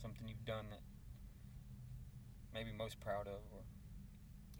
something 0.00 0.22
you've 0.28 0.44
done 0.44 0.66
that 0.70 0.82
maybe 2.54 2.70
most 2.70 3.00
proud 3.00 3.26
of? 3.26 3.42
Or 3.50 3.66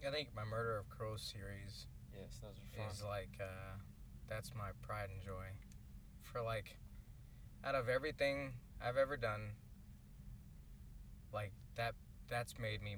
I 0.05 0.11
think 0.11 0.35
my 0.35 0.43
Murder 0.43 0.77
of 0.77 0.89
Crows 0.89 1.21
series 1.21 1.87
yes, 2.13 2.41
those 2.41 2.59
are 2.59 2.83
fun. 2.83 2.91
is 2.91 3.01
like 3.01 3.39
uh, 3.39 3.79
that's 4.27 4.51
my 4.53 4.71
pride 4.81 5.07
and 5.09 5.23
joy. 5.23 5.55
For 6.21 6.41
like, 6.41 6.75
out 7.63 7.75
of 7.75 7.87
everything 7.87 8.51
I've 8.83 8.97
ever 8.97 9.15
done, 9.15 9.55
like 11.33 11.51
that 11.75 11.95
that's 12.29 12.57
made 12.59 12.81
me. 12.81 12.95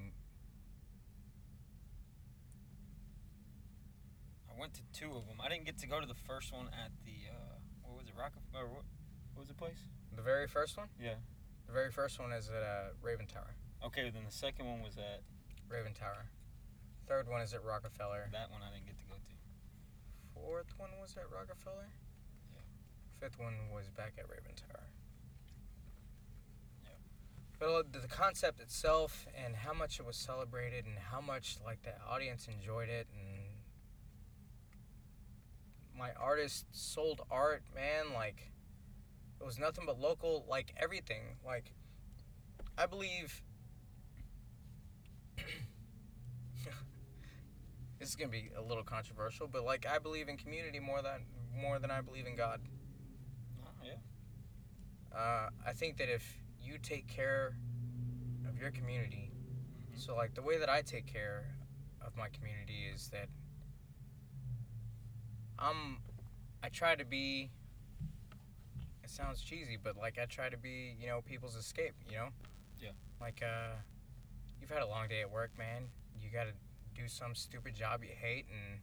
I 4.48 4.60
went 4.60 4.74
to 4.74 4.82
two 4.92 5.12
of 5.16 5.26
them. 5.26 5.40
I 5.40 5.48
didn't 5.48 5.64
get 5.64 5.78
to 5.78 5.86
go 5.86 6.00
to 6.00 6.06
the 6.06 6.14
first 6.26 6.52
one 6.52 6.66
at 6.68 6.92
the 7.04 7.28
uh, 7.32 7.56
what 7.82 7.98
was 7.98 8.08
it, 8.08 8.14
Rockefeller? 8.18 8.68
What, 8.68 8.84
what 9.34 9.40
was 9.40 9.48
the 9.48 9.54
place? 9.54 9.80
The 10.14 10.22
very 10.22 10.46
first 10.46 10.76
one. 10.76 10.88
Yeah. 11.00 11.20
The 11.66 11.72
very 11.72 11.90
first 11.90 12.20
one 12.20 12.32
is 12.32 12.48
at 12.48 12.62
uh, 12.62 12.94
Raven 13.02 13.26
Tower. 13.26 13.56
Okay, 13.84 14.08
then 14.08 14.24
the 14.24 14.32
second 14.32 14.66
one 14.66 14.80
was 14.82 14.96
at 14.96 15.20
Raven 15.68 15.92
Tower. 15.92 16.30
Third 17.06 17.28
one 17.28 17.42
is 17.42 17.52
at 17.52 17.64
Rockefeller. 17.64 18.28
that 18.32 18.50
one. 18.50 18.62
I 18.62 18.72
didn't 18.72 18.86
get 18.86 18.98
to 18.98 19.06
go 19.06 19.14
to. 19.14 19.32
Fourth 20.34 20.72
one 20.78 20.90
was 21.00 21.16
at 21.16 21.28
Rockefeller. 21.30 21.90
Yeah. 22.54 22.64
Fifth 23.20 23.38
one 23.38 23.54
was 23.72 23.90
back 23.90 24.14
at 24.18 24.28
Raven 24.28 24.54
Tower. 24.56 24.88
But 27.58 27.68
uh, 27.68 27.82
the 27.90 28.00
the 28.00 28.08
concept 28.08 28.60
itself 28.60 29.26
and 29.34 29.56
how 29.56 29.72
much 29.72 29.98
it 29.98 30.06
was 30.06 30.16
celebrated 30.16 30.84
and 30.84 30.96
how 30.98 31.20
much 31.20 31.56
like 31.64 31.82
the 31.82 31.92
audience 32.08 32.48
enjoyed 32.48 32.88
it 32.88 33.06
and 33.12 33.46
my 35.98 36.10
artist 36.20 36.66
sold 36.70 37.22
art, 37.30 37.62
man, 37.74 38.12
like 38.14 38.50
it 39.40 39.44
was 39.44 39.58
nothing 39.58 39.84
but 39.86 39.98
local, 39.98 40.44
like 40.48 40.74
everything. 40.76 41.22
Like 41.44 41.72
I 42.76 42.86
believe 42.86 43.42
this 47.98 48.08
is 48.08 48.16
gonna 48.16 48.30
be 48.30 48.50
a 48.56 48.62
little 48.62 48.84
controversial, 48.84 49.48
but 49.48 49.64
like 49.64 49.86
I 49.86 49.98
believe 49.98 50.28
in 50.28 50.36
community 50.36 50.80
more 50.80 51.00
than 51.00 51.24
more 51.58 51.78
than 51.78 51.90
I 51.90 52.02
believe 52.02 52.26
in 52.26 52.36
God. 52.36 52.60
Oh, 53.64 53.70
yeah. 53.82 55.18
Uh, 55.18 55.48
I 55.66 55.72
think 55.72 55.96
that 55.96 56.10
if 56.12 56.38
you 56.66 56.78
take 56.78 57.06
care 57.06 57.56
of 58.46 58.58
your 58.58 58.70
community, 58.70 59.30
Mhm. 59.90 59.98
so 59.98 60.16
like 60.16 60.34
the 60.34 60.42
way 60.42 60.58
that 60.58 60.68
I 60.68 60.82
take 60.82 61.06
care 61.06 61.54
of 62.00 62.16
my 62.16 62.28
community 62.28 62.86
is 62.86 63.08
that 63.10 63.28
I'm, 65.58 66.02
I 66.62 66.68
try 66.68 66.94
to 66.96 67.04
be. 67.04 67.50
It 69.02 69.10
sounds 69.10 69.40
cheesy, 69.40 69.76
but 69.76 69.96
like 69.96 70.18
I 70.18 70.26
try 70.26 70.48
to 70.50 70.56
be, 70.56 70.96
you 71.00 71.06
know, 71.06 71.22
people's 71.22 71.54
escape. 71.56 71.94
You 72.10 72.16
know. 72.16 72.28
Yeah. 72.78 72.90
Like 73.20 73.42
uh, 73.42 73.76
you've 74.60 74.70
had 74.70 74.82
a 74.82 74.86
long 74.86 75.08
day 75.08 75.22
at 75.22 75.30
work, 75.30 75.56
man. 75.56 75.88
You 76.20 76.30
got 76.30 76.44
to 76.44 76.52
do 76.94 77.08
some 77.08 77.34
stupid 77.34 77.74
job 77.74 78.02
you 78.02 78.10
hate, 78.14 78.46
and 78.50 78.80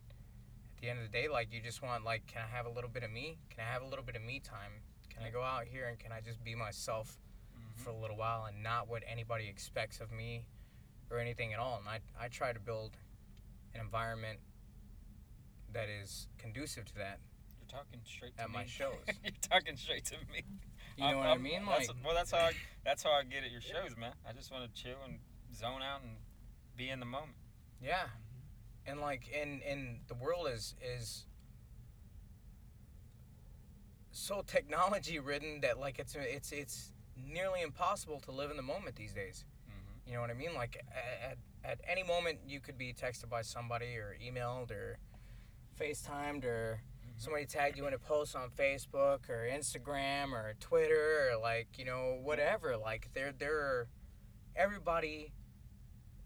at 0.76 0.82
the 0.82 0.90
end 0.90 1.00
of 1.00 1.06
the 1.06 1.12
day, 1.12 1.28
like 1.28 1.54
you 1.54 1.62
just 1.62 1.82
want, 1.82 2.04
like, 2.04 2.26
can 2.28 2.42
I 2.42 2.56
have 2.56 2.66
a 2.66 2.70
little 2.70 2.90
bit 2.90 3.04
of 3.04 3.12
me? 3.12 3.38
Can 3.50 3.64
I 3.64 3.72
have 3.72 3.82
a 3.82 3.86
little 3.86 4.06
bit 4.06 4.16
of 4.16 4.24
me 4.24 4.40
time? 4.40 4.82
Can 5.10 5.24
I 5.24 5.30
go 5.30 5.44
out 5.44 5.66
here 5.66 5.88
and 5.88 6.00
can 6.00 6.12
I 6.12 6.22
just 6.22 6.44
be 6.44 6.56
myself. 6.56 7.18
For 7.76 7.90
a 7.90 7.96
little 7.98 8.18
while 8.18 8.46
and 8.46 8.62
not 8.64 8.88
what 8.88 9.04
anybody 9.10 9.48
expects 9.48 10.00
of 10.00 10.12
me 10.12 10.46
or 11.12 11.20
anything 11.20 11.54
at 11.54 11.60
all? 11.60 11.80
And 11.80 11.88
I, 11.88 12.00
I 12.26 12.28
try 12.28 12.54
to 12.54 12.60
build 12.60 12.92
an 13.74 13.82
environment 13.82 14.40
that 15.74 15.88
is 15.90 16.28
conducive 16.38 16.86
to 16.86 16.96
that. 16.96 17.20
You're 17.60 17.80
talking 17.80 18.00
straight 18.06 18.36
to 18.38 18.44
At 18.44 18.50
me. 18.50 18.54
my 18.54 18.66
shows. 18.68 18.94
You're 19.24 19.34
talking 19.42 19.76
straight 19.78 20.06
to 20.06 20.16
me. 20.32 20.44
You 20.98 21.04
know 21.04 21.08
I'm- 21.08 21.18
what 21.18 21.26
I 21.28 21.30
I'm- 21.32 21.42
mean? 21.44 21.62
That's, 21.68 21.88
Like, 21.88 21.98
well, 22.06 22.14
that's 22.14 22.32
how 22.32 22.38
I, 22.38 22.52
that's 22.86 23.04
how 23.04 23.12
I 23.12 23.24
get 23.24 23.44
at 23.44 23.52
your 23.52 23.62
shows, 23.62 23.98
man. 23.98 24.14
I 24.28 24.34
just 24.34 24.52
want 24.52 24.72
to 24.74 24.82
chill 24.84 24.98
and 25.06 25.18
zone 25.56 25.82
out 25.82 26.02
and 26.04 26.12
be 26.78 26.90
in 26.90 27.00
the 27.00 27.06
moment. 27.06 27.34
yeah. 27.82 27.94
Mm-hmm. 28.04 28.08
And 28.86 29.00
like, 29.00 29.32
and 29.34 29.62
and 29.64 30.00
the 30.10 30.14
world 30.14 30.48
is 30.54 30.76
is 30.84 31.26
so 34.12 34.44
technology 34.46 35.20
ridden 35.20 35.62
that 35.62 35.80
like 35.80 36.00
it's 36.00 36.16
it's 36.20 36.52
it's 36.52 36.92
nearly 37.16 37.62
impossible 37.62 38.20
to 38.22 38.32
live 38.32 38.52
in 38.52 38.58
the 38.58 38.64
moment 38.64 38.96
these 38.96 39.14
days. 39.14 39.46
Mm-hmm. 39.70 40.10
You 40.10 40.16
know 40.16 40.22
what 40.22 40.30
I 40.30 40.34
mean? 40.34 40.54
Like 40.56 40.84
at, 41.30 41.38
at 41.64 41.80
any 41.88 42.04
moment 42.04 42.40
you 42.48 42.60
could 42.60 42.78
be 42.78 42.94
texted 42.94 43.30
by 43.30 43.42
somebody 43.42 43.96
or 43.98 44.16
emailed 44.24 44.72
or 44.72 44.98
FaceTimed 45.80 46.44
or 46.46 46.82
somebody 47.18 47.46
tagged 47.46 47.78
you 47.78 47.88
in 47.88 47.94
a 47.94 48.00
post 48.00 48.36
on 48.36 48.50
Facebook 48.50 49.30
or 49.30 49.48
Instagram 49.52 50.32
or 50.34 50.54
Twitter 50.60 51.30
or 51.32 51.40
like, 51.40 51.68
you 51.78 51.86
know, 51.86 52.20
whatever. 52.22 52.76
Like 52.78 53.10
there 53.14 53.32
there 53.38 53.88
everybody 54.56 55.34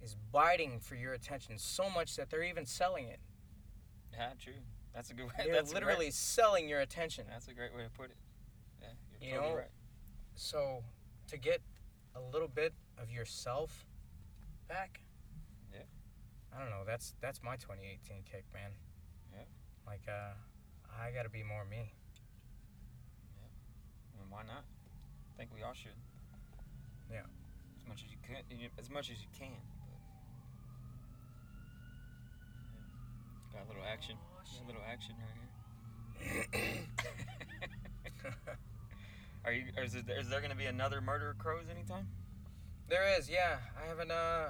is 0.01 0.15
biting 0.31 0.79
for 0.79 0.95
your 0.95 1.13
attention 1.13 1.57
so 1.57 1.89
much 1.89 2.15
that 2.15 2.29
they're 2.29 2.43
even 2.43 2.65
selling 2.65 3.05
it. 3.05 3.19
Yeah, 4.13 4.29
true. 4.41 4.53
That's 4.93 5.11
a 5.11 5.13
good 5.13 5.25
way. 5.25 5.31
They're 5.37 5.53
that's 5.53 5.71
a 5.71 5.73
great- 5.75 5.85
literally 5.85 6.11
selling 6.11 6.67
your 6.67 6.79
attention. 6.79 7.25
that's 7.29 7.47
a 7.47 7.53
great 7.53 7.75
way 7.75 7.83
to 7.83 7.89
put 7.89 8.09
it. 8.09 8.17
Yeah, 8.81 8.87
you're 9.21 9.29
You 9.29 9.35
totally 9.35 9.51
know, 9.53 9.57
right. 9.59 9.67
So 10.37 10.83
to 11.29 11.37
get 11.37 11.61
a 12.15 12.21
little 12.31 12.47
bit 12.47 12.71
of 13.01 13.09
yourself 13.09 13.87
back. 14.69 15.01
Yeah. 15.73 15.81
I 16.55 16.59
don't 16.61 16.69
know. 16.69 16.83
That's 16.85 17.15
that's 17.19 17.41
my 17.43 17.55
2018 17.55 18.21
kick, 18.23 18.45
man. 18.53 18.69
Yeah. 19.33 19.45
Like 19.85 20.03
uh 20.07 20.37
I 21.01 21.09
got 21.11 21.23
to 21.23 21.29
be 21.29 21.41
more 21.41 21.65
me. 21.65 21.91
I 24.13 24.21
mean, 24.21 24.29
why 24.29 24.43
not? 24.45 24.63
I 24.63 25.37
think 25.37 25.49
we 25.55 25.63
all 25.63 25.73
should. 25.73 25.97
Yeah. 27.11 27.25
As 27.81 27.87
much 27.89 28.03
as 28.05 28.11
you 28.11 28.17
can. 28.21 28.37
as 28.77 28.89
much 28.91 29.09
as 29.09 29.17
you 29.21 29.29
can. 29.37 29.57
But, 29.89 29.97
yeah. 33.53 33.59
Got 33.59 33.65
a 33.65 33.67
little 33.69 33.83
action. 33.91 34.17
Got 34.45 34.63
a 34.63 34.67
little 34.67 34.85
action 34.87 35.15
right 35.17 35.33
here. 36.21 36.85
Are 39.47 39.53
you? 39.53 39.63
Is, 39.81 39.95
it, 39.95 40.09
is 40.09 40.27
there 40.27 40.41
going 40.41 40.51
to 40.51 40.57
be 40.57 40.65
another 40.65 40.99
Murder 40.99 41.33
Crows 41.39 41.67
anytime? 41.71 42.05
There 42.89 43.17
is, 43.17 43.29
yeah. 43.29 43.59
I 43.81 43.87
haven't 43.87 44.11
uh 44.11 44.49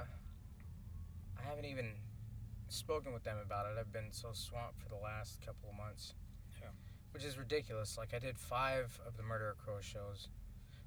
I 1.38 1.48
haven't 1.48 1.66
even 1.66 1.92
spoken 2.68 3.12
with 3.12 3.22
them 3.22 3.36
about 3.40 3.66
it. 3.66 3.78
I've 3.78 3.92
been 3.92 4.10
so 4.10 4.30
swamped 4.32 4.82
for 4.82 4.88
the 4.88 4.96
last 4.96 5.40
couple 5.46 5.70
of 5.70 5.76
months. 5.76 6.14
Yeah. 6.60 6.70
Which 7.12 7.22
is 7.22 7.38
ridiculous. 7.38 7.96
Like 7.96 8.12
I 8.12 8.18
did 8.18 8.36
5 8.36 9.00
of 9.06 9.16
the 9.16 9.22
Murder 9.22 9.50
of 9.50 9.58
Crow 9.58 9.80
shows. 9.80 10.30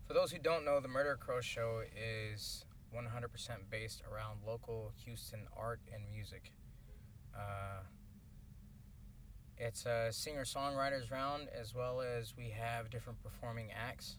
For 0.06 0.14
those 0.14 0.30
who 0.30 0.40
don't 0.40 0.66
know, 0.66 0.82
the 0.82 0.90
Murder 0.90 1.14
of 1.14 1.22
Crow 1.22 1.40
show 1.40 1.82
is 1.96 2.66
100% 2.94 3.30
based 3.70 4.02
around 4.12 4.40
local 4.46 4.92
Houston 5.06 5.48
art 5.56 5.80
and 5.94 6.04
music. 6.14 6.52
Uh 7.34 7.84
it's 9.62 9.86
a 9.86 10.12
singer-songwriters 10.12 11.12
round 11.12 11.48
as 11.54 11.76
well 11.76 12.02
as 12.02 12.34
we 12.36 12.50
have 12.50 12.90
different 12.90 13.22
performing 13.22 13.70
acts. 13.72 14.18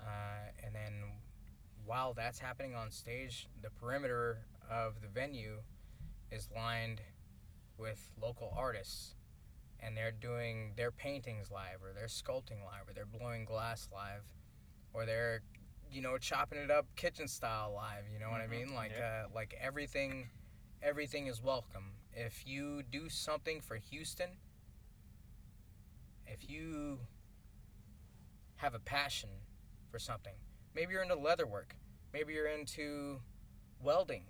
Uh, 0.00 0.50
and 0.64 0.74
then 0.74 0.92
while 1.84 2.14
that's 2.14 2.38
happening 2.38 2.74
on 2.74 2.90
stage, 2.90 3.46
the 3.62 3.68
perimeter 3.70 4.38
of 4.70 5.00
the 5.02 5.08
venue 5.08 5.58
is 6.32 6.48
lined 6.56 7.02
with 7.76 8.10
local 8.20 8.52
artists. 8.56 9.14
And 9.80 9.94
they're 9.94 10.12
doing 10.12 10.72
their 10.76 10.90
paintings 10.90 11.50
live, 11.50 11.82
or 11.84 11.92
they're 11.92 12.06
sculpting 12.06 12.64
live, 12.64 12.88
or 12.88 12.94
they're 12.94 13.04
blowing 13.04 13.44
glass 13.44 13.90
live, 13.92 14.24
or 14.94 15.04
they're, 15.04 15.42
you 15.92 16.00
know, 16.00 16.16
chopping 16.16 16.58
it 16.58 16.70
up 16.70 16.86
kitchen 16.96 17.28
style 17.28 17.74
live. 17.76 18.04
You 18.10 18.18
know 18.18 18.30
what 18.30 18.40
I 18.40 18.46
Mhm, 18.46 18.50
mean? 18.50 18.74
Like, 18.74 18.92
yeah. 18.96 19.26
uh, 19.26 19.34
like 19.34 19.54
everything, 19.60 20.30
everything 20.82 21.26
is 21.26 21.42
welcome. 21.42 21.92
If 22.12 22.46
you 22.46 22.82
do 22.90 23.08
something 23.08 23.60
for 23.60 23.76
Houston, 23.76 24.30
if 26.26 26.48
you 26.48 26.98
have 28.56 28.74
a 28.74 28.78
passion 28.78 29.30
for 29.90 29.98
something, 29.98 30.34
maybe 30.74 30.92
you're 30.92 31.02
into 31.02 31.16
leatherwork, 31.16 31.72
maybe 32.12 32.32
you're 32.32 32.46
into 32.48 33.20
welding, 33.82 34.24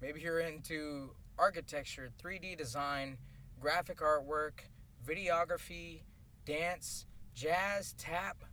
maybe 0.00 0.20
you're 0.20 0.40
into 0.40 1.10
architecture, 1.38 2.10
3D 2.22 2.58
design, 2.58 3.16
graphic 3.60 3.98
artwork, 3.98 4.60
videography, 5.06 6.02
dance, 6.44 7.06
jazz, 7.34 7.94
tap. 7.96 8.44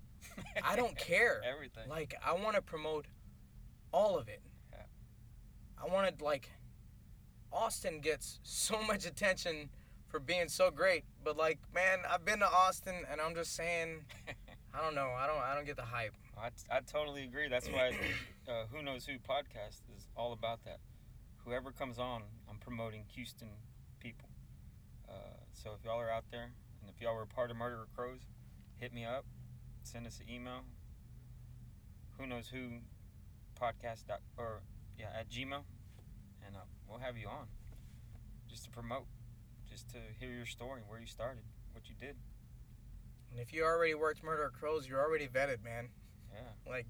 I 0.63 0.76
don't 0.76 0.97
care. 0.97 1.41
Everything. 1.43 1.89
Like 1.89 2.15
I 2.26 2.34
want 2.34 2.56
to 2.56 2.62
promote 2.62 3.06
all 3.91 4.17
of 4.17 4.28
it. 4.28 4.41
Yeah. 4.71 4.84
I 5.84 5.91
want 5.93 6.17
to 6.17 6.23
like 6.23 6.50
Austin 7.51 7.99
gets 7.99 8.39
so 8.43 8.81
much 8.88 9.05
attention 9.05 9.69
for 10.07 10.19
being 10.19 10.47
so 10.47 10.71
great, 10.71 11.03
but 11.23 11.38
like 11.38 11.60
man, 11.73 11.99
I've 12.10 12.25
been 12.25 12.39
to 12.39 12.49
Austin 12.49 12.95
and 13.12 13.19
I'm 13.19 13.36
just 13.36 13.55
saying 13.55 14.05
I 14.73 14.81
don't 14.81 14.95
know. 14.95 15.12
I 15.17 15.27
don't 15.27 15.38
I 15.38 15.55
don't 15.55 15.65
get 15.65 15.75
the 15.75 15.83
hype. 15.83 16.13
I, 16.38 16.49
I 16.69 16.81
totally 16.81 17.23
agree. 17.23 17.47
That's 17.49 17.67
why 17.67 17.97
uh, 18.47 18.65
Who 18.71 18.83
Knows 18.83 19.05
Who 19.05 19.13
podcast 19.13 19.81
is 19.95 20.07
all 20.15 20.33
about 20.33 20.63
that. 20.65 20.79
Whoever 21.45 21.71
comes 21.71 21.97
on, 21.97 22.23
I'm 22.49 22.57
promoting 22.57 23.05
Houston 23.15 23.49
people. 23.99 24.29
Uh, 25.10 25.13
so 25.53 25.71
if 25.77 25.83
y'all 25.83 25.99
are 25.99 26.12
out 26.12 26.25
there, 26.31 26.51
and 26.81 26.91
if 26.93 27.01
y'all 27.01 27.15
were 27.15 27.23
a 27.23 27.27
part 27.27 27.49
of 27.49 27.57
Murder 27.57 27.81
of 27.81 27.95
Crows, 27.95 28.19
hit 28.77 28.93
me 28.93 29.03
up. 29.03 29.25
Send 29.83 30.05
us 30.05 30.19
an 30.19 30.31
email. 30.31 30.62
Who 32.19 32.27
Knows 32.27 32.49
Who 32.49 32.81
podcast 33.60 34.05
dot, 34.07 34.21
or 34.38 34.62
yeah 34.99 35.07
at 35.17 35.29
Gmail, 35.29 35.63
and 36.47 36.55
uh, 36.55 36.60
we'll 36.89 36.99
have 36.99 37.17
you 37.17 37.27
on 37.27 37.45
just 38.49 38.63
to 38.63 38.69
promote, 38.71 39.05
just 39.69 39.89
to 39.89 39.97
hear 40.19 40.31
your 40.31 40.45
story, 40.45 40.81
where 40.88 40.99
you 40.99 41.05
started, 41.05 41.43
what 41.73 41.89
you 41.89 41.95
did. 41.99 42.15
And 43.31 43.39
if 43.39 43.53
you 43.53 43.63
already 43.63 43.93
worked 43.93 44.23
Murder 44.23 44.51
Crows, 44.57 44.88
you're 44.88 45.01
already 45.01 45.27
vetted, 45.27 45.63
man. 45.63 45.89
Yeah. 46.33 46.71
Like 46.71 46.86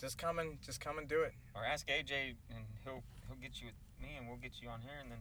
just 0.00 0.16
come 0.16 0.38
and 0.38 0.60
just 0.62 0.80
come 0.80 0.98
and 0.98 1.06
do 1.06 1.20
it. 1.22 1.34
Or 1.54 1.64
ask 1.64 1.86
AJ, 1.88 2.34
and 2.50 2.64
he'll 2.84 3.02
he'll 3.26 3.36
get 3.40 3.60
you 3.60 3.66
with 3.66 3.74
me, 4.02 4.16
and 4.16 4.26
we'll 4.26 4.38
get 4.38 4.52
you 4.62 4.68
on 4.68 4.80
here, 4.80 4.98
and 5.00 5.10
then. 5.10 5.18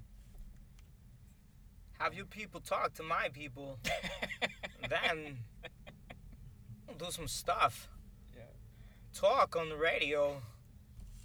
Have 1.99 2.13
you 2.13 2.25
people 2.25 2.59
talk 2.59 2.93
to 2.95 3.03
my 3.03 3.29
people, 3.33 3.79
then 4.89 5.39
we'll 6.87 6.97
do 6.97 7.09
some 7.09 7.27
stuff. 7.27 7.89
Yeah. 8.35 8.43
Talk 9.15 9.55
on 9.55 9.69
the 9.69 9.75
radio. 9.75 10.43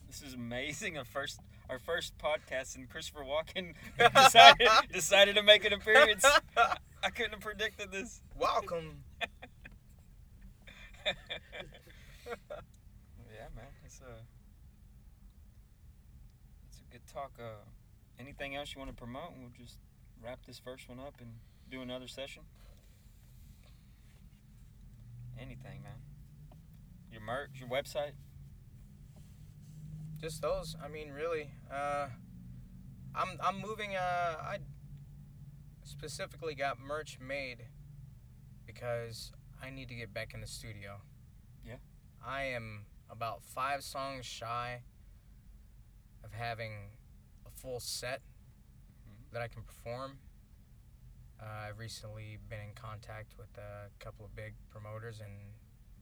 This 0.06 0.22
is 0.22 0.32
amazing. 0.32 0.96
Our 0.96 1.04
first 1.04 1.40
our 1.72 1.78
first 1.78 2.12
podcast, 2.18 2.76
and 2.76 2.86
Christopher 2.90 3.24
Walken 3.24 3.72
decided 4.14 4.68
decided 4.92 5.36
to 5.36 5.42
make 5.42 5.64
an 5.64 5.72
appearance. 5.72 6.22
I 7.02 7.08
couldn't 7.08 7.32
have 7.32 7.40
predicted 7.40 7.90
this. 7.90 8.20
Welcome. 8.38 9.04
yeah, 11.06 11.14
man, 13.56 13.64
it's 13.86 14.00
a 14.00 14.20
it's 16.68 16.80
a 16.86 16.92
good 16.92 17.06
talk. 17.10 17.32
Uh, 17.40 17.64
anything 18.20 18.54
else 18.54 18.74
you 18.74 18.78
want 18.78 18.90
to 18.90 18.96
promote? 18.96 19.32
We'll 19.38 19.48
just 19.58 19.78
wrap 20.22 20.40
this 20.46 20.58
first 20.58 20.90
one 20.90 21.00
up 21.00 21.14
and 21.20 21.30
do 21.70 21.80
another 21.80 22.06
session. 22.06 22.42
Anything, 25.40 25.82
man. 25.82 26.02
Your 27.10 27.22
merch, 27.22 27.52
your 27.54 27.68
website. 27.70 28.12
Just 30.22 30.40
those. 30.40 30.76
I 30.82 30.86
mean, 30.86 31.10
really. 31.10 31.50
Uh, 31.68 32.06
I'm 33.12 33.36
I'm 33.42 33.60
moving. 33.60 33.96
Uh, 33.96 34.36
I 34.40 34.58
specifically 35.82 36.54
got 36.54 36.78
merch 36.78 37.18
made 37.20 37.64
because 38.64 39.32
I 39.60 39.70
need 39.70 39.88
to 39.88 39.96
get 39.96 40.14
back 40.14 40.32
in 40.32 40.40
the 40.40 40.46
studio. 40.46 41.00
Yeah. 41.66 41.76
I 42.24 42.44
am 42.44 42.86
about 43.10 43.42
five 43.42 43.82
songs 43.82 44.24
shy 44.24 44.82
of 46.22 46.32
having 46.32 46.72
a 47.44 47.50
full 47.50 47.80
set 47.80 48.22
Mhm. 49.04 49.32
that 49.32 49.42
I 49.42 49.48
can 49.48 49.64
perform. 49.64 50.20
Uh, 51.40 51.44
I've 51.44 51.78
recently 51.80 52.36
been 52.48 52.60
in 52.60 52.74
contact 52.74 53.36
with 53.36 53.58
a 53.58 53.90
couple 53.98 54.24
of 54.24 54.36
big 54.36 54.54
promoters 54.70 55.18
and 55.18 55.54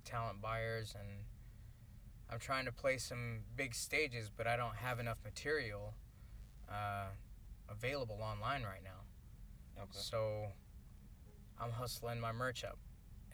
talent 0.04 0.42
buyers, 0.42 0.94
and 0.94 1.24
I'm 2.32 2.38
trying 2.38 2.64
to 2.66 2.72
play 2.72 2.96
some 2.98 3.40
big 3.56 3.74
stages, 3.74 4.30
but 4.34 4.46
I 4.46 4.56
don't 4.56 4.76
have 4.76 5.00
enough 5.00 5.18
material 5.24 5.94
uh, 6.70 7.06
available 7.68 8.20
online 8.22 8.62
right 8.62 8.82
now. 8.84 9.82
Okay. 9.82 9.90
So 9.92 10.46
I'm 11.60 11.72
hustling 11.72 12.20
my 12.20 12.32
merch 12.32 12.64
up. 12.64 12.78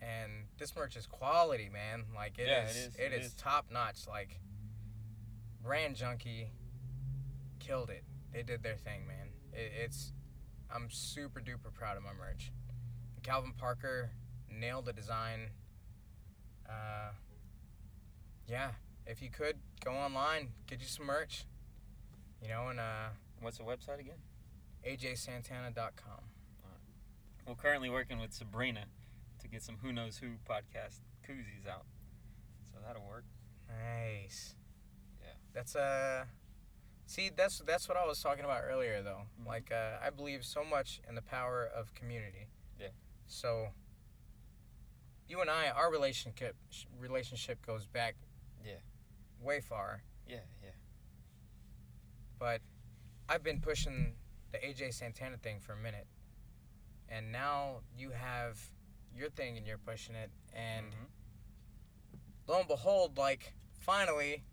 And 0.01 0.31
this 0.59 0.75
merch 0.77 0.97
is 0.97 1.07
quality, 1.07 1.69
man. 1.73 2.05
Like 2.15 2.39
it 2.39 2.43
is, 2.43 2.49
Yeah, 2.49 2.63
it 2.63 2.71
is, 2.71 2.95
it 2.97 3.13
it 3.13 3.21
is 3.21 3.27
is. 3.29 3.35
top 3.35 3.67
notch. 3.71 4.07
Like 4.09 4.39
Brand 5.63 5.97
Junkie 5.97 6.51
killed 7.59 7.91
it. 7.91 8.05
They 8.33 8.43
did 8.43 8.63
their 8.63 8.77
thing, 8.77 9.07
man. 9.07 9.29
It, 9.53 9.73
it's 9.85 10.13
I'm 10.75 10.89
super 10.91 11.41
duper 11.41 11.73
proud 11.73 11.97
of 11.97 12.03
my 12.03 12.13
merch. 12.19 12.53
Calvin 13.23 13.53
Parker 13.57 14.11
nailed 14.51 14.85
the 14.87 14.93
design. 14.93 15.51
Uh, 16.69 17.11
yeah, 18.49 18.71
if 19.07 19.23
you 19.23 19.31
could 19.31 19.57
go 19.85 19.92
online, 19.92 20.49
get 20.66 20.81
you 20.81 20.87
some 20.87 21.07
merch. 21.07 21.45
You 22.42 22.49
know, 22.49 22.69
and 22.69 22.79
uh, 22.81 23.09
What's 23.40 23.59
the 23.59 23.64
website 23.64 24.01
again? 24.01 24.16
ajsantana.com. 24.87 26.21
We're 27.47 27.55
currently 27.55 27.90
working 27.90 28.19
with 28.19 28.33
Sabrina 28.33 28.87
to 29.40 29.49
get 29.49 29.62
some 29.62 29.77
Who 29.83 29.92
Knows 29.92 30.19
Who 30.19 30.29
podcast 30.51 31.01
koozies 31.29 31.69
out. 31.71 31.85
So 32.73 32.79
that'll 32.85 33.07
work. 33.07 33.25
Nice. 33.69 34.55
Yeah. 35.21 35.29
That's 35.55 35.77
uh 35.77 36.25
See, 37.07 37.31
that's 37.35 37.61
that's 37.61 37.88
what 37.88 37.97
I 37.97 38.05
was 38.05 38.21
talking 38.21 38.45
about 38.45 38.62
earlier 38.69 39.01
though. 39.03 39.23
Mhm. 39.40 39.47
Like 39.47 39.71
uh, 39.71 40.05
I 40.05 40.11
believe 40.11 40.45
so 40.45 40.64
much 40.64 41.01
in 41.09 41.14
the 41.14 41.23
power 41.23 41.64
of 41.64 41.95
community. 41.95 42.49
Yeah. 42.81 42.88
So 43.29 43.69
you 45.29 45.40
and 45.40 45.49
I 45.51 45.69
our 45.69 45.90
relationship 45.90 46.57
relationship 46.99 47.64
goes 47.64 47.87
back. 47.87 48.16
Way 49.40 49.61
far, 49.61 50.03
Yeah, 50.27 50.40
yeah. 50.62 50.70
but 52.38 52.61
I've 53.29 53.42
been 53.42 53.61
pushing 53.61 54.14
the 54.53 54.59
AJ 54.59 54.94
Santana 54.94 55.37
thing 55.38 55.61
for 55.61 55.72
a 55.72 55.77
minute. 55.77 56.07
And 57.09 57.31
now 57.33 57.81
you 57.96 58.11
have 58.11 58.59
your 59.14 59.31
thing 59.31 59.57
and 59.57 59.66
you're 59.66 59.79
pushing 59.79 60.14
it 60.14 60.31
and 60.53 60.87
Mhm. 60.92 62.18
lo 62.49 62.59
and 62.61 62.68
behold, 62.68 63.16
like 63.18 63.55
finally, 63.79 64.44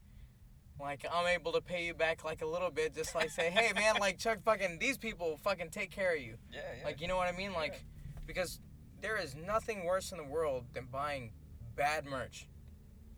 like 0.80 1.06
I'm 1.12 1.28
able 1.28 1.52
to 1.54 1.62
pay 1.62 1.86
you 1.86 1.94
back 1.94 2.24
like 2.24 2.42
a 2.42 2.46
little 2.46 2.72
bit, 2.72 2.94
just 2.94 3.14
like 3.16 3.30
say, 3.30 3.50
hey 3.52 3.72
man, 3.76 3.96
like 4.00 4.18
Chuck, 4.18 4.42
fucking 4.44 4.80
these 4.80 4.98
people 4.98 5.38
fucking 5.38 5.70
take 5.72 5.92
care 5.92 6.16
of 6.16 6.22
you. 6.22 6.38
yeah, 6.52 6.62
yeah. 6.80 6.86
Like 6.86 7.02
you 7.02 7.08
know 7.08 7.18
what 7.18 7.28
I 7.28 7.32
mean? 7.32 7.54
Like 7.54 7.84
because 8.26 8.60
there 9.02 9.18
is 9.18 9.36
nothing 9.36 9.84
worse 9.84 10.12
in 10.12 10.18
the 10.18 10.24
world 10.24 10.66
than 10.74 10.86
buying 10.86 11.34
bad 11.76 12.06
merch. 12.06 12.48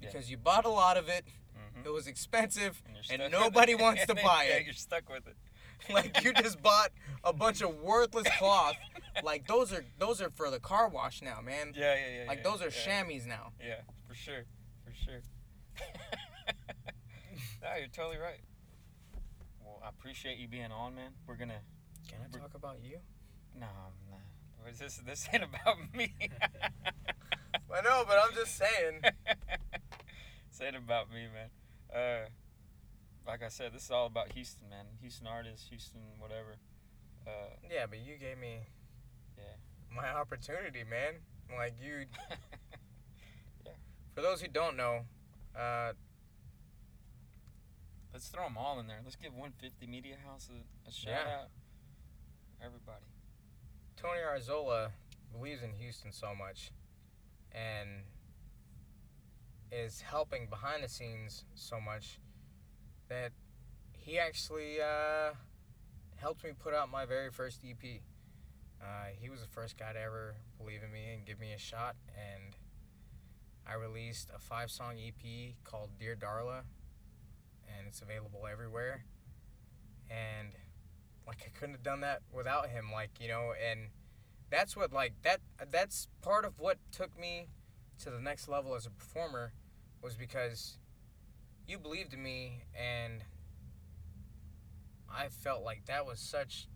Yeah. 0.01 0.09
Because 0.09 0.31
you 0.31 0.37
bought 0.37 0.65
a 0.65 0.69
lot 0.69 0.97
of 0.97 1.09
it. 1.09 1.25
It 1.85 1.93
was 1.93 2.07
expensive, 2.07 2.81
And, 3.09 3.21
and 3.21 3.31
nobody 3.31 3.75
wants 3.75 4.05
to 4.07 4.15
buy 4.15 4.47
yeah, 4.49 4.55
it. 4.57 4.65
You're 4.65 4.73
stuck 4.73 5.09
with 5.09 5.27
it. 5.27 5.35
like 5.93 6.23
you 6.23 6.33
just 6.33 6.61
bought 6.61 6.91
a 7.23 7.33
bunch 7.33 7.61
of 7.61 7.75
worthless 7.81 8.27
cloth. 8.37 8.75
Like 9.23 9.47
those 9.47 9.71
are 9.71 9.85
those 9.97 10.21
are 10.21 10.29
for 10.29 10.51
the 10.51 10.59
car 10.59 10.89
wash 10.89 11.21
now, 11.21 11.39
man. 11.39 11.71
Yeah, 11.73 11.95
yeah, 11.95 11.99
yeah. 12.23 12.27
Like 12.27 12.39
yeah, 12.39 12.51
those 12.51 12.61
are 12.61 12.65
yeah. 12.65 12.69
chamois 13.03 13.25
now. 13.25 13.53
Yeah, 13.65 13.75
for 14.05 14.13
sure, 14.13 14.43
for 14.83 14.93
sure. 14.93 15.21
no, 17.63 17.69
you're 17.79 17.87
totally 17.87 18.17
right. 18.17 18.41
Well, 19.63 19.79
I 19.81 19.87
appreciate 19.87 20.37
you 20.37 20.49
being 20.49 20.69
on, 20.69 20.95
man. 20.95 21.11
We're 21.25 21.37
gonna. 21.37 21.61
Can 22.09 22.17
I 22.25 22.37
talk 22.37 22.55
about 22.55 22.79
you? 22.83 22.97
No, 23.57 23.67
is 24.69 24.79
this? 24.79 24.97
This 25.05 25.29
ain't 25.31 25.43
about 25.43 25.77
me. 25.95 26.13
I 27.73 27.81
know, 27.81 28.03
but 28.05 28.17
I'm 28.21 28.33
just 28.35 28.57
saying. 28.57 29.01
ain't 30.61 30.75
about 30.75 31.09
me, 31.09 31.27
man. 31.33 31.49
Uh, 31.95 32.25
like 33.25 33.41
I 33.41 33.47
said, 33.47 33.73
this 33.73 33.85
is 33.85 33.91
all 33.91 34.05
about 34.07 34.31
Houston, 34.33 34.69
man. 34.69 34.85
Houston 35.01 35.27
artists, 35.27 35.67
Houston 35.69 36.01
whatever. 36.19 36.57
Uh, 37.25 37.55
Yeah, 37.71 37.85
but 37.87 37.99
you 37.99 38.17
gave 38.17 38.37
me 38.37 38.59
Yeah. 39.37 39.55
my 39.95 40.09
opportunity, 40.09 40.83
man. 40.83 41.15
Like 41.55 41.73
you 41.81 42.05
yeah. 43.65 43.71
for 44.13 44.21
those 44.21 44.41
who 44.41 44.47
don't 44.47 44.75
know, 44.75 45.05
uh 45.57 45.93
Let's 48.13 48.29
throw 48.29 48.45
them 48.45 48.57
all 48.57 48.79
in 48.79 48.87
there. 48.87 49.01
Let's 49.03 49.17
give 49.17 49.33
150 49.33 49.87
Media 49.87 50.15
House 50.25 50.47
a, 50.49 50.87
a 50.87 50.91
shout 50.91 51.13
Yeah. 51.27 51.35
out. 51.41 51.49
Everybody. 52.63 53.03
Tony 53.97 54.19
Arzola 54.21 54.91
believes 55.33 55.61
in 55.61 55.73
Houston 55.73 56.13
so 56.13 56.33
much 56.33 56.71
and 57.51 58.03
is 59.71 60.01
helping 60.01 60.47
behind 60.47 60.83
the 60.83 60.89
scenes 60.89 61.45
so 61.55 61.79
much 61.79 62.19
that 63.09 63.31
he 63.93 64.19
actually 64.19 64.77
uh, 64.81 65.33
helped 66.15 66.43
me 66.43 66.51
put 66.57 66.73
out 66.73 66.89
my 66.91 67.05
very 67.05 67.29
first 67.29 67.61
EP. 67.67 68.01
Uh, 68.81 69.07
he 69.19 69.29
was 69.29 69.41
the 69.41 69.47
first 69.47 69.77
guy 69.77 69.93
to 69.93 69.99
ever 69.99 70.35
believe 70.57 70.81
in 70.83 70.91
me 70.91 71.13
and 71.13 71.25
give 71.25 71.39
me 71.39 71.53
a 71.53 71.57
shot, 71.57 71.95
and 72.15 72.55
I 73.67 73.73
released 73.73 74.29
a 74.35 74.39
five 74.39 74.69
song 74.69 74.95
EP 74.99 75.55
called 75.63 75.89
Dear 75.99 76.15
Darla, 76.15 76.61
and 77.67 77.87
it's 77.87 78.01
available 78.01 78.45
everywhere. 78.51 79.05
And 80.09 80.49
like 81.25 81.41
I 81.45 81.57
couldn't 81.57 81.73
have 81.73 81.83
done 81.83 82.01
that 82.01 82.21
without 82.31 82.69
him, 82.69 82.91
like 82.93 83.11
you 83.19 83.27
know, 83.27 83.53
and 83.69 83.89
that's 84.51 84.75
what 84.75 84.93
like 84.93 85.13
that 85.23 85.39
that's 85.71 86.07
part 86.21 86.45
of 86.45 86.59
what 86.59 86.77
took 86.91 87.19
me 87.19 87.47
to 88.03 88.09
the 88.09 88.19
next 88.19 88.47
level 88.47 88.75
as 88.75 88.85
a 88.85 88.91
performer 88.91 89.53
was 90.01 90.15
because 90.15 90.77
you 91.67 91.79
believed 91.79 92.13
in 92.13 92.21
me 92.21 92.63
and 92.73 93.23
I 95.09 95.29
felt 95.29 95.63
like 95.63 95.85
that 95.85 96.05
was 96.05 96.19
such 96.19 96.67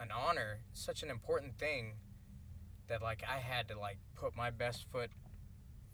an 0.00 0.08
honor, 0.10 0.60
such 0.72 1.02
an 1.02 1.10
important 1.10 1.58
thing 1.58 1.94
that 2.88 3.02
like 3.02 3.22
I 3.28 3.38
had 3.38 3.68
to 3.68 3.78
like 3.78 3.98
put 4.14 4.36
my 4.36 4.50
best 4.50 4.86
foot 4.90 5.10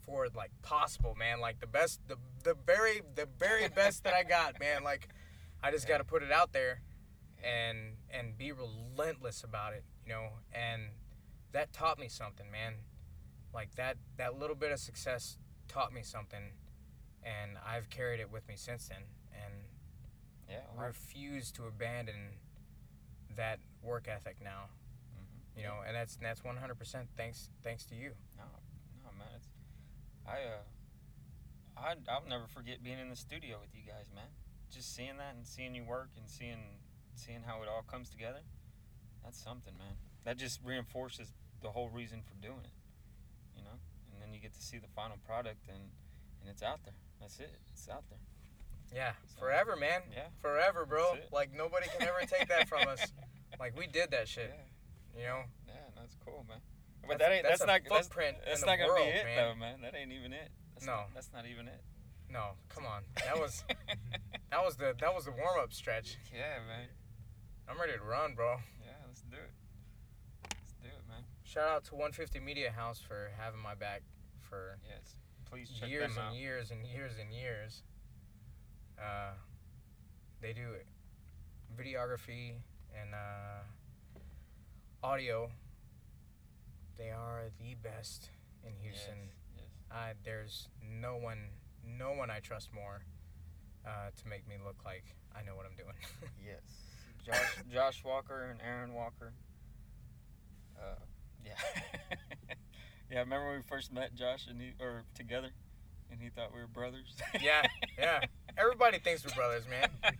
forward 0.05 0.35
like 0.35 0.51
possible, 0.61 1.15
man. 1.17 1.39
Like 1.39 1.59
the 1.59 1.67
best 1.67 1.99
the 2.07 2.17
the 2.43 2.55
very 2.65 3.01
the 3.15 3.27
very 3.39 3.67
best 3.75 4.03
that 4.03 4.13
I 4.13 4.23
got, 4.23 4.59
man. 4.59 4.83
Like 4.83 5.09
I 5.63 5.71
just 5.71 5.87
got 5.87 5.97
to 5.97 6.03
put 6.03 6.23
it 6.23 6.31
out 6.31 6.53
there 6.53 6.81
and 7.43 7.95
and 8.09 8.37
be 8.37 8.51
relentless 8.51 9.43
about 9.43 9.73
it, 9.73 9.83
you 10.05 10.11
know. 10.11 10.29
And 10.53 10.83
that 11.51 11.73
taught 11.73 11.99
me 11.99 12.07
something, 12.07 12.51
man. 12.51 12.75
Like 13.55 13.73
that 13.75 13.97
that 14.17 14.37
little 14.37 14.55
bit 14.55 14.71
of 14.71 14.79
success 14.79 15.37
taught 15.67 15.93
me 15.93 16.01
something 16.03 16.51
and 17.23 17.57
I've 17.65 17.89
carried 17.89 18.19
it 18.19 18.29
with 18.31 18.47
me 18.47 18.55
since 18.57 18.89
then 18.89 19.03
and 19.33 19.53
Yeah. 20.49 20.61
well, 20.75 20.85
refuse 20.87 21.51
to 21.53 21.65
abandon 21.65 22.37
that 23.35 23.59
work 23.81 24.07
ethic 24.07 24.37
now, 24.43 24.69
mhm. 25.17 25.57
you 25.57 25.63
know. 25.63 25.81
And 25.87 25.95
that's 25.95 26.17
that's 26.17 26.41
100% 26.41 27.07
thanks 27.17 27.49
thanks 27.63 27.85
to 27.85 27.95
you. 27.95 28.11
No, 28.37 28.43
no, 29.03 29.11
man. 29.17 29.27
It's 29.35 29.47
I 30.27 30.43
uh, 30.43 30.63
I 31.77 31.95
I'll 32.09 32.27
never 32.27 32.47
forget 32.47 32.83
being 32.83 32.99
in 32.99 33.09
the 33.09 33.15
studio 33.15 33.57
with 33.61 33.73
you 33.73 33.81
guys, 33.87 34.11
man. 34.13 34.29
Just 34.69 34.93
seeing 34.95 35.17
that 35.17 35.35
and 35.35 35.47
seeing 35.47 35.73
you 35.75 35.83
work 35.83 36.09
and 36.17 36.27
seeing 36.29 36.79
seeing 37.15 37.43
how 37.43 37.61
it 37.63 37.69
all 37.69 37.83
comes 37.83 38.09
together. 38.09 38.41
That's 39.23 39.41
something, 39.41 39.73
man. 39.77 39.95
That 40.25 40.37
just 40.37 40.59
reinforces 40.63 41.33
the 41.61 41.71
whole 41.71 41.89
reason 41.89 42.21
for 42.21 42.35
doing 42.41 42.63
it. 42.63 42.75
You 43.57 43.63
know, 43.63 43.77
and 44.13 44.21
then 44.21 44.24
you 44.35 44.41
get 44.41 44.53
to 44.53 44.61
see 44.61 44.77
the 44.77 44.87
final 44.95 45.17
product 45.25 45.67
and 45.69 45.79
and 46.41 46.49
it's 46.49 46.61
out 46.61 46.83
there. 46.83 46.93
That's 47.19 47.39
it. 47.39 47.57
It's 47.71 47.89
out 47.89 48.03
there. 48.09 48.19
Yeah, 48.93 49.13
So- 49.33 49.39
forever, 49.39 49.75
man. 49.75 50.01
Yeah. 50.13 50.27
Forever, 50.41 50.85
bro. 50.85 51.15
Like 51.31 51.51
nobody 51.55 51.87
can 51.97 52.07
ever 52.07 52.19
take 52.27 52.47
that 52.49 52.67
from 52.69 52.87
us. 52.87 53.05
Like 53.57 53.71
we 53.77 53.87
did 53.87 54.11
that 54.11 54.27
shit, 54.27 54.51
Yeah, 55.15 55.21
you 55.21 55.25
know. 55.27 55.43
yeah, 55.65 55.73
that's 55.95 56.13
cool, 56.25 56.43
man. 56.49 56.59
But 57.07 57.19
That's- 57.19 57.19
that 57.29 57.33
ain't 57.35 57.43
that's 57.47 57.59
that's, 57.63 57.67
not 57.67 57.81
that's, 57.89 58.07
footprint 58.07 58.35
that's 58.43 58.61
in 58.61 58.67
not 58.67 58.73
the 58.77 58.83
gonna 58.83 58.93
world, 58.99 59.05
be 59.07 59.15
it 59.17 59.23
man. 59.25 59.37
though, 59.37 59.55
man. 59.55 59.81
That 59.81 59.95
ain't 59.95 60.11
even 60.11 60.33
it. 60.33 60.51
That's 60.73 60.85
No. 60.85 60.91
not, 61.07 61.13
that's 61.15 61.31
not 61.31 61.45
even 61.45 61.69
it. 61.69 61.79
No, 62.29 62.59
come 62.67 62.85
on. 62.85 63.03
That 63.23 63.39
was 63.39 63.63
that 64.51 64.59
was 64.61 64.75
the 64.75 64.93
that 64.99 65.13
was 65.15 65.23
the 65.23 65.31
warm 65.31 65.57
up 65.63 65.71
stretch. 65.71 66.17
yeah, 66.35 66.59
man. 66.67 66.89
I'm 67.69 67.79
ready 67.79 67.93
to 67.93 68.03
run, 68.03 68.35
bro. 68.35 68.57
Yeah, 68.83 68.91
let's 69.07 69.21
do 69.21 69.37
it. 69.37 69.53
Let's 70.51 70.73
do 70.83 70.89
it, 70.89 71.07
man. 71.07 71.23
Shout 71.43 71.69
out 71.69 71.85
to 71.85 71.95
150 71.95 72.41
Media 72.41 72.71
House 72.71 72.99
for 72.99 73.31
having 73.39 73.61
my 73.61 73.73
back 73.75 74.01
for 74.49 74.77
Yes. 74.87 75.15
Please 75.49 75.69
check 75.79 75.89
years 75.89 76.15
them 76.15 76.23
out. 76.23 76.31
and 76.31 76.39
years 76.41 76.71
and 76.71 76.85
years 76.85 77.11
and 77.19 77.31
years. 77.33 77.83
Uh, 78.99 79.33
they 80.41 80.53
do 80.53 80.73
videography 81.77 82.53
and 82.99 83.13
uh, 83.13 83.63
audio. 85.05 85.49
They 86.97 87.11
are 87.11 87.43
the 87.59 87.75
best 87.75 88.29
in 88.65 88.73
Houston. 88.81 89.17
Yes, 89.55 89.57
yes. 89.57 89.65
Uh, 89.91 90.13
there's 90.23 90.69
no 90.81 91.17
one, 91.17 91.49
no 91.85 92.13
one 92.13 92.29
I 92.31 92.39
trust 92.39 92.73
more 92.73 93.01
uh, 93.85 94.09
to 94.15 94.27
make 94.27 94.47
me 94.47 94.55
look 94.65 94.77
like 94.85 95.03
I 95.35 95.43
know 95.43 95.55
what 95.55 95.65
I'm 95.65 95.75
doing. 95.75 95.95
Yes. 96.45 96.61
Josh, 97.25 97.63
Josh 97.73 98.03
Walker 98.05 98.49
and 98.51 98.59
Aaron 98.61 98.93
Walker. 98.93 99.33
Uh, 100.77 100.95
yeah. 101.43 101.53
yeah. 103.15 103.21
Remember 103.21 103.47
when 103.47 103.55
we 103.57 103.63
first 103.63 103.91
met 103.91 104.13
Josh 104.13 104.45
and 104.49 104.61
he, 104.61 104.73
or 104.79 105.01
together, 105.15 105.49
and 106.11 106.21
he 106.21 106.29
thought 106.29 106.53
we 106.53 106.59
were 106.59 106.67
brothers. 106.67 107.15
Yeah, 107.41 107.63
yeah. 107.97 108.21
Everybody 108.57 108.99
thinks 108.99 109.25
we're 109.25 109.33
brothers, 109.33 109.63
man. 109.69 109.89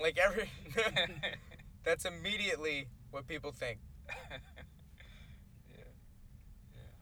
Like 0.00 0.18
every, 0.18 0.48
that's 1.84 2.04
immediately 2.04 2.86
what 3.10 3.26
people 3.26 3.50
think. 3.50 3.78
yeah. 4.08 4.36
Yeah. 5.74 5.82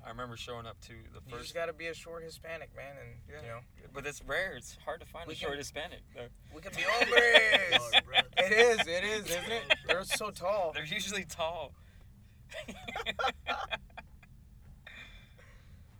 I 0.06 0.08
remember 0.10 0.36
showing 0.36 0.64
up 0.64 0.80
to 0.82 0.92
the 1.12 1.20
first. 1.20 1.26
You 1.26 1.32
first. 1.32 1.42
just 1.42 1.54
gotta 1.54 1.72
be 1.72 1.88
a 1.88 1.94
short 1.94 2.22
Hispanic 2.22 2.70
man, 2.74 2.94
and 3.00 3.10
Yeah. 3.28 3.42
you 3.42 3.48
know 3.48 3.58
But 3.92 4.06
it's 4.06 4.22
rare. 4.24 4.54
It's 4.56 4.78
hard 4.84 5.00
to 5.00 5.06
find 5.06 5.26
We 5.26 5.34
a 5.34 5.36
can- 5.36 5.48
short 5.48 5.58
Hispanic. 5.58 6.00
Though. 6.14 6.28
we 6.54 6.62
can 6.62 6.72
be 6.74 6.82
hombres. 6.88 8.02
Brother. 8.04 8.28
it 8.38 8.52
is, 8.52 8.86
it 8.86 9.04
is, 9.04 9.24
isn't 9.26 9.52
it? 9.52 9.74
They're 9.88 10.04
so 10.04 10.30
tall. 10.30 10.70
They're 10.72 10.84
usually 10.84 11.24
tall. 11.24 11.72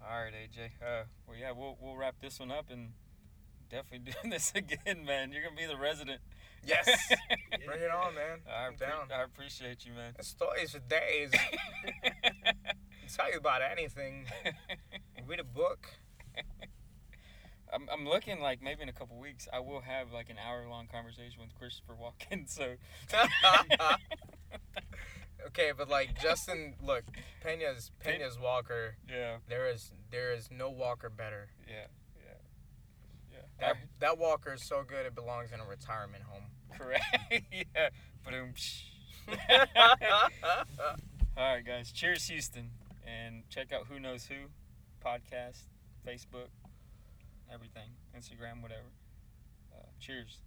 All 0.00 0.22
right, 0.22 0.32
AJ. 0.32 0.66
Uh, 0.80 1.04
well, 1.26 1.36
yeah, 1.38 1.50
we'll 1.50 1.76
we'll 1.80 1.96
wrap 1.96 2.14
this 2.20 2.38
one 2.38 2.52
up 2.52 2.70
and 2.70 2.92
definitely 3.68 4.12
doing 4.12 4.30
this 4.30 4.52
again, 4.54 5.04
man. 5.04 5.32
You're 5.32 5.42
gonna 5.42 5.56
be 5.56 5.66
the 5.66 5.76
resident. 5.76 6.20
Yes. 6.64 6.88
Bring 7.66 7.80
it 7.80 7.90
on, 7.90 8.14
man. 8.14 8.38
I, 8.48 8.66
I'm 8.66 8.74
appre- 8.74 8.78
down. 8.80 9.08
I 9.12 9.22
appreciate 9.22 9.84
you, 9.84 9.92
man. 9.92 10.14
Stories 10.20 10.72
for 10.72 10.78
days. 10.80 11.30
tell 13.16 13.30
you 13.30 13.38
about 13.38 13.62
anything. 13.62 14.26
Read 15.26 15.40
a 15.40 15.44
book. 15.44 15.88
I'm, 17.72 17.88
I'm 17.92 18.08
looking 18.08 18.40
like 18.40 18.62
maybe 18.62 18.82
in 18.82 18.88
a 18.88 18.92
couple 18.92 19.18
weeks 19.18 19.48
I 19.52 19.60
will 19.60 19.80
have 19.80 20.12
like 20.12 20.30
an 20.30 20.36
hour 20.38 20.66
long 20.68 20.86
conversation 20.86 21.40
with 21.40 21.54
Christopher 21.56 21.94
Walken. 22.00 22.48
So 22.48 22.76
okay, 25.48 25.72
but 25.76 25.88
like 25.88 26.20
Justin, 26.20 26.74
look, 26.82 27.04
Pena's 27.44 27.90
Pena's 28.04 28.38
Walker. 28.38 28.96
yeah, 29.08 29.36
There 29.48 29.68
is 29.68 29.92
there 30.10 30.32
is 30.32 30.50
no 30.50 30.70
Walker 30.70 31.08
better. 31.10 31.48
yeah, 31.68 31.86
yeah, 32.16 32.32
yeah. 33.32 33.38
That 33.60 33.76
that 34.00 34.18
Walker 34.18 34.52
is 34.54 34.62
so 34.62 34.82
good 34.86 35.06
it 35.06 35.14
belongs 35.14 35.52
in 35.52 35.60
a 35.60 35.64
retirement 35.64 36.22
home. 36.24 36.44
Correct. 36.78 37.04
yeah. 37.52 37.88
Boom. 38.28 38.52
All 41.36 41.54
right, 41.54 41.64
guys. 41.64 41.92
Cheers, 41.92 42.26
Houston, 42.28 42.70
and 43.06 43.42
check 43.50 43.72
out 43.72 43.86
Who 43.88 43.98
Knows 44.00 44.26
Who 44.26 44.48
podcast, 45.04 45.62
Facebook, 46.06 46.48
everything, 47.52 47.90
Instagram, 48.16 48.62
whatever. 48.62 48.90
Uh, 49.72 49.86
cheers. 50.00 50.38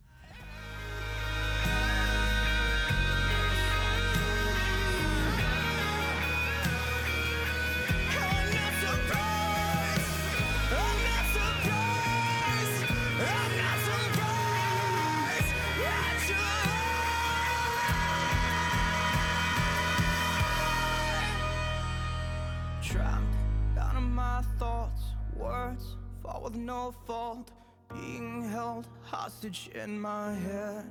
With 26.49 26.57
no 26.57 26.91
fault, 27.05 27.51
being 27.93 28.49
held 28.49 28.88
hostage 29.03 29.69
in 29.75 29.99
my 29.99 30.33
head. 30.33 30.83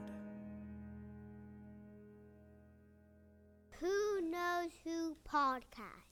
Who 3.81 4.21
Knows 4.21 4.71
Who 4.85 5.17
podcast. 5.29 6.08